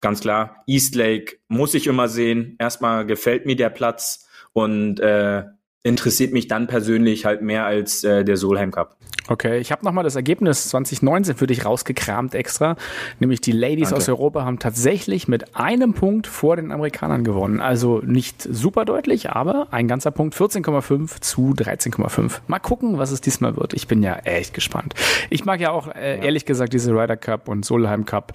ganz 0.00 0.20
klar, 0.20 0.62
Eastlake 0.66 1.36
muss 1.48 1.74
ich 1.74 1.86
immer 1.86 2.08
sehen. 2.08 2.56
Erstmal 2.58 3.04
gefällt 3.04 3.44
mir 3.44 3.56
der 3.56 3.68
Platz, 3.68 4.26
und 4.56 5.00
äh, 5.00 5.44
interessiert 5.86 6.32
mich 6.32 6.48
dann 6.48 6.66
persönlich 6.66 7.24
halt 7.24 7.42
mehr 7.42 7.64
als 7.64 8.04
äh, 8.04 8.24
der 8.24 8.36
Solheim 8.36 8.72
Cup. 8.72 8.96
Okay, 9.28 9.58
ich 9.58 9.72
habe 9.72 9.84
nochmal 9.84 10.04
das 10.04 10.14
Ergebnis 10.14 10.68
2019 10.68 11.36
für 11.36 11.48
dich 11.48 11.64
rausgekramt 11.64 12.34
extra. 12.34 12.76
Nämlich 13.18 13.40
die 13.40 13.50
Ladies 13.50 13.88
Danke. 13.88 13.96
aus 13.96 14.08
Europa 14.08 14.44
haben 14.44 14.60
tatsächlich 14.60 15.26
mit 15.26 15.56
einem 15.56 15.94
Punkt 15.94 16.28
vor 16.28 16.54
den 16.56 16.70
Amerikanern 16.70 17.24
gewonnen. 17.24 17.60
Also 17.60 18.00
nicht 18.04 18.42
super 18.42 18.84
deutlich, 18.84 19.30
aber 19.30 19.68
ein 19.72 19.88
ganzer 19.88 20.12
Punkt. 20.12 20.36
14,5 20.36 21.20
zu 21.20 21.54
13,5. 21.56 22.40
Mal 22.46 22.60
gucken, 22.60 22.98
was 22.98 23.10
es 23.10 23.20
diesmal 23.20 23.56
wird. 23.56 23.74
Ich 23.74 23.88
bin 23.88 24.02
ja 24.02 24.14
echt 24.16 24.54
gespannt. 24.54 24.94
Ich 25.28 25.44
mag 25.44 25.60
ja 25.60 25.72
auch 25.72 25.88
äh, 25.88 26.24
ehrlich 26.24 26.44
gesagt 26.44 26.72
diese 26.72 26.92
Ryder 26.92 27.16
Cup 27.16 27.48
und 27.48 27.64
Solheim 27.64 28.04
Cup 28.04 28.32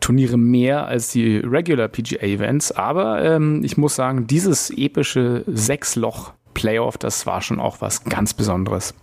Turniere 0.00 0.36
mehr 0.36 0.86
als 0.86 1.12
die 1.12 1.38
Regular 1.38 1.88
PGA 1.88 2.26
Events. 2.26 2.72
Aber 2.72 3.24
ähm, 3.24 3.62
ich 3.64 3.78
muss 3.78 3.96
sagen, 3.96 4.26
dieses 4.26 4.70
epische 4.70 5.44
Sechs-Loch 5.46 6.34
Playoff, 6.56 6.96
das 6.96 7.26
war 7.26 7.42
schon 7.42 7.60
auch 7.60 7.82
was 7.82 8.04
ganz 8.04 8.32
Besonderes. 8.32 8.94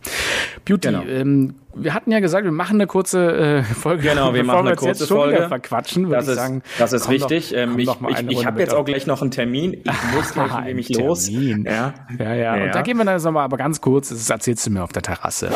Beauty, 0.65 0.87
genau. 0.87 1.03
ähm, 1.03 1.53
wir 1.75 1.93
hatten 1.93 2.11
ja 2.11 2.19
gesagt, 2.19 2.45
wir 2.45 2.51
machen 2.51 2.77
eine 2.77 2.87
kurze 2.87 3.59
äh, 3.59 3.63
Folge. 3.63 4.09
Genau, 4.09 4.33
wir 4.33 4.43
machen 4.43 4.67
eine 4.67 4.75
kurze 4.75 5.05
Folge. 5.05 5.47
verquatschen, 5.47 6.09
das 6.09 6.27
ist, 6.27 6.35
sagen. 6.35 6.63
Das 6.79 6.93
ist 6.93 7.09
richtig. 7.09 7.49
Doch, 7.49 7.57
ähm, 7.57 7.77
ich 7.77 7.89
ich, 7.89 8.27
ich 8.39 8.45
habe 8.47 8.59
jetzt 8.59 8.73
auch 8.73 8.83
gleich 8.85 9.05
noch 9.05 9.21
einen 9.21 9.29
Termin. 9.29 9.73
Ich 9.73 10.15
muss 10.15 10.33
gleich 10.33 10.63
nämlich 10.65 10.89
los. 10.89 11.29
Ja. 11.29 11.93
Ja, 12.17 12.33
ja, 12.33 12.57
ja. 12.57 12.63
Und 12.63 12.75
da 12.75 12.81
gehen 12.81 12.97
wir 12.97 13.05
dann 13.05 13.21
nochmal, 13.21 13.45
aber 13.45 13.57
ganz 13.57 13.79
kurz, 13.81 14.09
das 14.09 14.27
erzählst 14.27 14.65
du 14.65 14.71
mir 14.71 14.83
auf 14.83 14.93
der 14.93 15.03
Terrasse. 15.03 15.51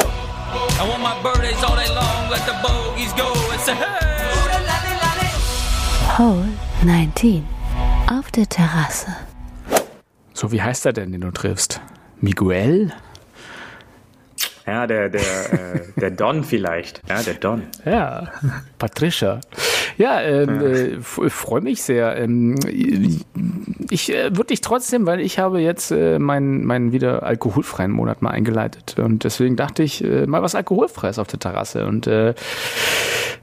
Hole 6.20 6.46
19 6.84 7.44
auf 8.08 8.30
der 8.32 8.48
Terrasse. 8.48 9.27
So, 10.38 10.52
wie 10.52 10.62
heißt 10.62 10.86
er 10.86 10.94
denn, 10.94 11.12
den 11.12 11.22
du 11.22 11.32
triffst? 11.32 11.82
Miguel? 12.22 12.94
Ja, 14.68 14.86
der, 14.86 15.10
der, 15.10 15.54
äh, 15.54 15.82
der 16.00 16.12
Don 16.12 16.44
vielleicht. 16.44 17.02
Ja, 17.10 17.24
der 17.24 17.34
Don. 17.34 17.64
Ja, 17.86 18.32
Patricia. 18.78 19.42
Ja, 19.98 20.22
ähm, 20.22 20.62
ja. 20.62 20.68
äh, 20.68 21.30
freue 21.30 21.62
mich 21.62 21.82
sehr. 21.82 22.18
Ähm, 22.18 22.56
ich 23.90 24.14
äh, 24.14 24.36
würde 24.36 24.48
dich 24.48 24.62
trotzdem, 24.62 25.06
weil 25.06 25.20
ich 25.20 25.40
habe 25.40 25.60
jetzt 25.60 25.92
äh, 25.92 26.20
meinen, 26.20 26.66
meinen 26.66 26.92
wieder 26.92 27.24
alkoholfreien 27.24 27.92
Monat 27.92 28.22
mal 28.22 28.32
eingeleitet 28.32 28.98
und 29.00 29.24
deswegen 29.24 29.56
dachte 29.56 29.84
ich, 29.84 30.04
äh, 30.04 30.26
mal 30.26 30.42
was 30.42 30.56
alkoholfreies 30.56 31.20
auf 31.20 31.28
der 31.28 31.40
Terrasse 31.40 31.86
und 31.86 32.08
äh, 32.08 32.34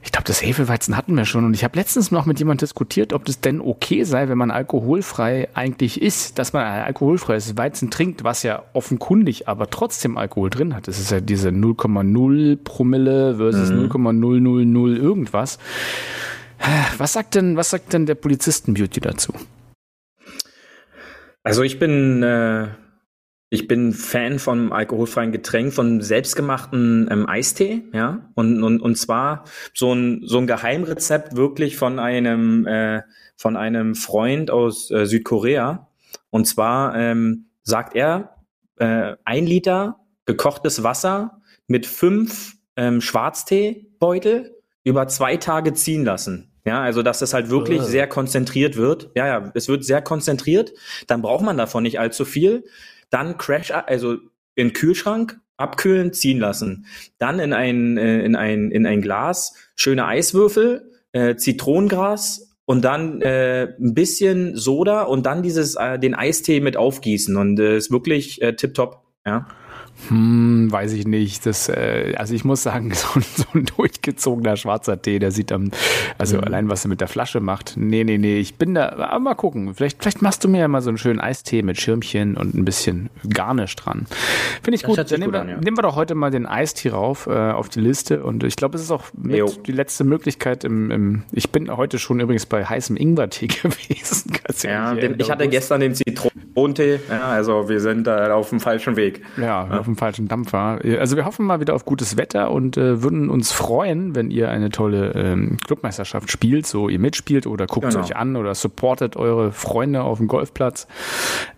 ich 0.05 0.11
glaube, 0.11 0.25
das 0.25 0.41
Hefeweizen 0.43 0.95
hatten 0.95 1.17
wir 1.17 1.25
schon. 1.25 1.45
Und 1.45 1.55
ich 1.55 1.63
habe 1.63 1.77
letztens 1.77 2.11
noch 2.11 2.27
mit 2.27 2.37
jemand 2.37 2.61
diskutiert, 2.61 3.11
ob 3.11 3.25
das 3.25 3.41
denn 3.41 3.59
okay 3.59 4.03
sei, 4.03 4.29
wenn 4.29 4.37
man 4.37 4.51
alkoholfrei 4.51 5.49
eigentlich 5.55 5.99
ist, 5.99 6.37
dass 6.37 6.53
man 6.53 6.63
ein 6.63 6.83
alkoholfreies 6.83 7.57
Weizen 7.57 7.89
trinkt, 7.89 8.23
was 8.23 8.43
ja 8.43 8.61
offenkundig 8.73 9.47
aber 9.47 9.69
trotzdem 9.71 10.17
Alkohol 10.17 10.51
drin 10.51 10.75
hat. 10.75 10.87
Das 10.87 10.99
ist 10.99 11.09
ja 11.09 11.21
diese 11.21 11.49
0,0 11.49 12.57
Promille 12.63 13.37
versus 13.37 13.71
mhm. 13.71 13.89
0,000 13.89 14.97
irgendwas. 14.97 15.57
Was 16.97 17.13
sagt 17.13 17.35
denn, 17.35 17.57
was 17.57 17.69
sagt 17.69 17.93
denn 17.93 18.05
der 18.05 18.15
Polizisten-Beauty 18.15 18.99
dazu? 18.99 19.33
Also 21.43 21.61
ich 21.61 21.77
bin 21.77 22.23
äh, 22.23 22.69
ich 23.55 23.67
bin 23.67 23.93
Fan 23.93 24.39
von 24.39 24.73
alkoholfreien 24.73 25.31
Getränk, 25.31 25.73
von 25.73 26.01
selbstgemachten 26.01 27.07
ähm, 27.11 27.29
Eistee, 27.29 27.83
ja. 27.93 28.29
Und, 28.33 28.63
und, 28.63 28.81
und 28.81 28.97
zwar 28.97 29.45
so 29.73 29.93
ein, 29.93 30.21
so 30.25 30.39
ein 30.39 30.47
Geheimrezept 30.47 31.35
wirklich 31.35 31.77
von 31.77 31.99
einem, 31.99 32.65
äh, 32.65 33.03
von 33.37 33.55
einem 33.55 33.95
Freund 33.95 34.49
aus 34.49 34.89
äh, 34.91 35.05
Südkorea. 35.05 35.87
Und 36.31 36.47
zwar 36.47 36.95
ähm, 36.95 37.45
sagt 37.61 37.95
er, 37.95 38.35
äh, 38.77 39.15
ein 39.23 39.45
Liter 39.45 39.99
gekochtes 40.25 40.83
Wasser 40.83 41.41
mit 41.67 41.85
fünf 41.85 42.57
ähm, 42.75 42.99
Schwarzteebeutel 42.99 44.55
über 44.83 45.07
zwei 45.07 45.37
Tage 45.37 45.73
ziehen 45.73 46.03
lassen. 46.03 46.51
Ja, 46.65 46.81
also 46.81 47.03
dass 47.03 47.21
es 47.21 47.33
halt 47.33 47.49
wirklich 47.49 47.81
oh. 47.81 47.83
sehr 47.83 48.07
konzentriert 48.07 48.75
wird. 48.75 49.11
Ja, 49.15 49.27
ja, 49.27 49.51
es 49.53 49.67
wird 49.67 49.85
sehr 49.85 50.01
konzentriert. 50.01 50.73
Dann 51.07 51.21
braucht 51.21 51.45
man 51.45 51.57
davon 51.57 51.83
nicht 51.83 51.99
allzu 51.99 52.25
viel 52.25 52.63
dann 53.09 53.37
Crash, 53.37 53.71
also 53.71 54.17
in 54.55 54.73
Kühlschrank 54.73 55.39
abkühlen, 55.57 56.13
ziehen 56.13 56.39
lassen. 56.39 56.85
Dann 57.17 57.39
in 57.39 57.53
ein, 57.53 57.97
äh, 57.97 58.19
in 58.23 58.35
ein, 58.35 58.71
in 58.71 58.85
ein 58.85 59.01
Glas 59.01 59.53
schöne 59.75 60.05
Eiswürfel, 60.05 60.91
äh, 61.13 61.35
Zitronengras 61.35 62.57
und 62.65 62.83
dann 62.83 63.21
äh, 63.21 63.73
ein 63.79 63.93
bisschen 63.93 64.57
Soda 64.57 65.03
und 65.03 65.25
dann 65.25 65.43
dieses, 65.43 65.75
äh, 65.75 65.97
den 65.97 66.13
Eistee 66.13 66.59
mit 66.59 66.77
aufgießen 66.77 67.35
und 67.37 67.59
äh, 67.59 67.77
ist 67.77 67.91
wirklich 67.91 68.41
äh, 68.41 68.55
tipptopp, 68.55 69.01
ja. 69.25 69.47
Hm, 70.09 70.71
weiß 70.71 70.93
ich 70.93 71.07
nicht. 71.07 71.45
Das, 71.45 71.69
äh, 71.69 72.13
also 72.17 72.33
ich 72.33 72.45
muss 72.45 72.63
sagen, 72.63 72.91
so, 72.93 73.19
so, 73.19 73.45
ein 73.53 73.65
durchgezogener 73.65 74.57
schwarzer 74.57 75.01
Tee, 75.01 75.19
der 75.19 75.31
sieht 75.31 75.51
dann, 75.51 75.71
also 76.17 76.37
mhm. 76.37 76.43
allein 76.43 76.69
was 76.69 76.85
er 76.85 76.89
mit 76.89 77.01
der 77.01 77.07
Flasche 77.07 77.39
macht. 77.39 77.73
Nee, 77.75 78.03
nee, 78.03 78.17
nee, 78.17 78.37
ich 78.37 78.55
bin 78.55 78.75
da, 78.75 78.89
aber 78.89 79.19
mal 79.19 79.35
gucken. 79.35 79.73
Vielleicht, 79.73 80.01
vielleicht 80.01 80.21
machst 80.21 80.43
du 80.43 80.47
mir 80.47 80.59
ja 80.59 80.67
mal 80.67 80.81
so 80.81 80.89
einen 80.89 80.97
schönen 80.97 81.19
Eistee 81.19 81.61
mit 81.63 81.79
Schirmchen 81.79 82.37
und 82.37 82.53
ein 82.53 82.65
bisschen 82.65 83.09
Garnisch 83.27 83.75
dran. 83.75 84.05
Finde 84.61 84.75
ich 84.75 84.81
das 84.81 84.89
gut. 84.89 84.97
Dann 84.97 85.19
nehmen, 85.19 85.25
gut 85.25 85.33
wir, 85.33 85.41
an, 85.41 85.49
ja. 85.49 85.57
nehmen 85.57 85.77
wir 85.77 85.81
doch 85.81 85.95
heute 85.95 86.15
mal 86.15 86.29
den 86.29 86.45
Eistee 86.45 86.89
rauf 86.89 87.27
äh, 87.27 87.31
auf 87.31 87.69
die 87.69 87.79
Liste 87.79 88.23
und 88.23 88.43
ich 88.43 88.55
glaube, 88.55 88.75
es 88.75 88.83
ist 88.83 88.91
auch 88.91 89.03
die 89.15 89.71
letzte 89.71 90.03
Möglichkeit 90.03 90.63
im, 90.63 90.91
im, 90.91 91.23
ich 91.31 91.51
bin 91.51 91.75
heute 91.75 91.99
schon 91.99 92.19
übrigens 92.19 92.45
bei 92.45 92.65
heißem 92.65 92.95
Ingwertee 92.95 93.47
gewesen. 93.63 94.33
ja, 94.63 94.93
den, 94.93 95.15
ich 95.19 95.31
hatte 95.31 95.47
gestern 95.47 95.81
den 95.81 95.95
Zitronentee, 95.95 96.99
ja, 97.09 97.21
also 97.21 97.69
wir 97.69 97.79
sind 97.79 98.05
da 98.05 98.33
auf 98.33 98.49
dem 98.49 98.59
falschen 98.59 98.95
Weg. 98.95 99.21
Ja, 99.37 99.67
ja. 99.69 99.84
Auf 99.85 99.93
dem 99.93 99.97
falschen 99.97 100.27
Dampfer. 100.27 100.79
Also 100.99 101.15
wir 101.15 101.25
hoffen 101.25 101.45
mal 101.45 101.59
wieder 101.59 101.75
auf 101.75 101.85
gutes 101.85 102.17
Wetter 102.17 102.49
und 102.51 102.75
äh, 102.75 103.03
würden 103.03 103.29
uns 103.29 103.51
freuen, 103.51 104.15
wenn 104.15 104.31
ihr 104.31 104.49
eine 104.49 104.69
tolle 104.69 105.11
ähm, 105.11 105.57
Clubmeisterschaft 105.65 106.31
spielt, 106.31 106.65
so 106.65 106.89
ihr 106.89 106.99
mitspielt 106.99 107.45
oder 107.45 107.67
guckt 107.67 107.89
genau. 107.89 108.03
euch 108.03 108.15
an 108.15 108.35
oder 108.35 108.55
supportet 108.55 109.15
eure 109.15 109.51
Freunde 109.51 110.01
auf 110.01 110.17
dem 110.17 110.27
Golfplatz. 110.27 110.87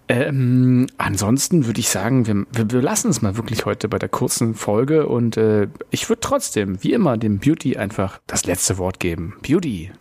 Ähm, 0.10 0.88
ansonsten 0.98 1.66
würde 1.66 1.80
ich 1.80 1.90
sagen, 1.90 2.28
wir, 2.28 2.46
wir, 2.52 2.72
wir 2.72 2.82
lassen 2.82 3.10
es 3.10 3.22
mal 3.22 3.38
wirklich 3.38 3.66
heute 3.66 3.88
bei 3.88 3.98
der 3.98 4.10
kurzen 4.10 4.56
Folge 4.56 5.08
und 5.08 5.38
äh, 5.38 5.68
ich 5.90 6.10
würde 6.10 6.22
trotzdem, 6.22 6.84
wie 6.84 6.94
immer, 6.94 7.18
dem 7.18 7.40
Beauty 7.40 7.78
einfach 7.78 8.20
das 8.28 8.46
letzte 8.46 8.78
Wort 8.78 9.00
geben. 9.00 9.36
Beauty. 9.42 9.92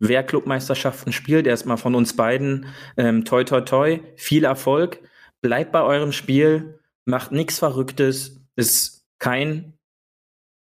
Wer 0.00 0.22
Clubmeisterschaften 0.22 1.12
spielt, 1.12 1.46
erstmal 1.46 1.76
von 1.76 1.94
uns 1.94 2.16
beiden, 2.16 2.66
ähm, 2.96 3.24
toi 3.24 3.44
toi 3.44 3.60
toi, 3.60 4.00
viel 4.16 4.44
Erfolg, 4.44 5.00
bleibt 5.40 5.72
bei 5.72 5.82
eurem 5.82 6.12
Spiel, 6.12 6.78
macht 7.04 7.32
nichts 7.32 7.58
Verrücktes, 7.58 8.40
ist 8.56 9.04
kein 9.18 9.74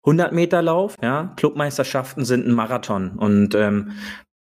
100 0.05 0.33
Meter 0.33 0.63
Lauf, 0.63 0.97
ja. 1.01 1.33
Clubmeisterschaften 1.37 2.25
sind 2.25 2.47
ein 2.47 2.53
Marathon 2.53 3.19
und 3.19 3.55
ähm, 3.55 3.93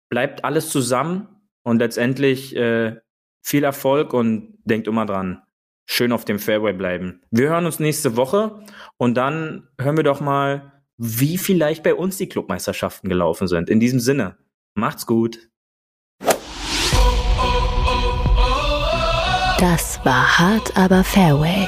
bleibt 0.10 0.45
alles 0.45 0.69
zusammen 0.69 1.27
und 1.63 1.79
letztendlich 1.79 2.55
äh, 2.55 2.97
viel 3.43 3.63
Erfolg 3.63 4.13
und 4.13 4.60
denkt 4.65 4.88
immer 4.88 5.05
dran, 5.05 5.41
schön 5.89 6.12
auf 6.12 6.25
dem 6.25 6.38
Fairway 6.38 6.73
bleiben. 6.73 7.21
Wir 7.31 7.49
hören 7.49 7.65
uns 7.65 7.79
nächste 7.79 8.15
Woche 8.15 8.63
und 8.97 9.15
dann 9.15 9.67
hören 9.79 9.97
wir 9.97 10.03
doch 10.03 10.21
mal, 10.21 10.73
wie 10.97 11.38
vielleicht 11.38 11.83
bei 11.83 11.95
uns 11.95 12.17
die 12.17 12.29
Clubmeisterschaften 12.29 13.10
gelaufen 13.10 13.47
sind. 13.47 13.69
In 13.69 13.79
diesem 13.79 13.99
Sinne, 13.99 14.38
macht's 14.75 15.05
gut. 15.05 15.49
Das 19.60 19.99
war 20.03 20.38
hart, 20.38 20.77
aber 20.77 21.03
Fairway. 21.03 21.67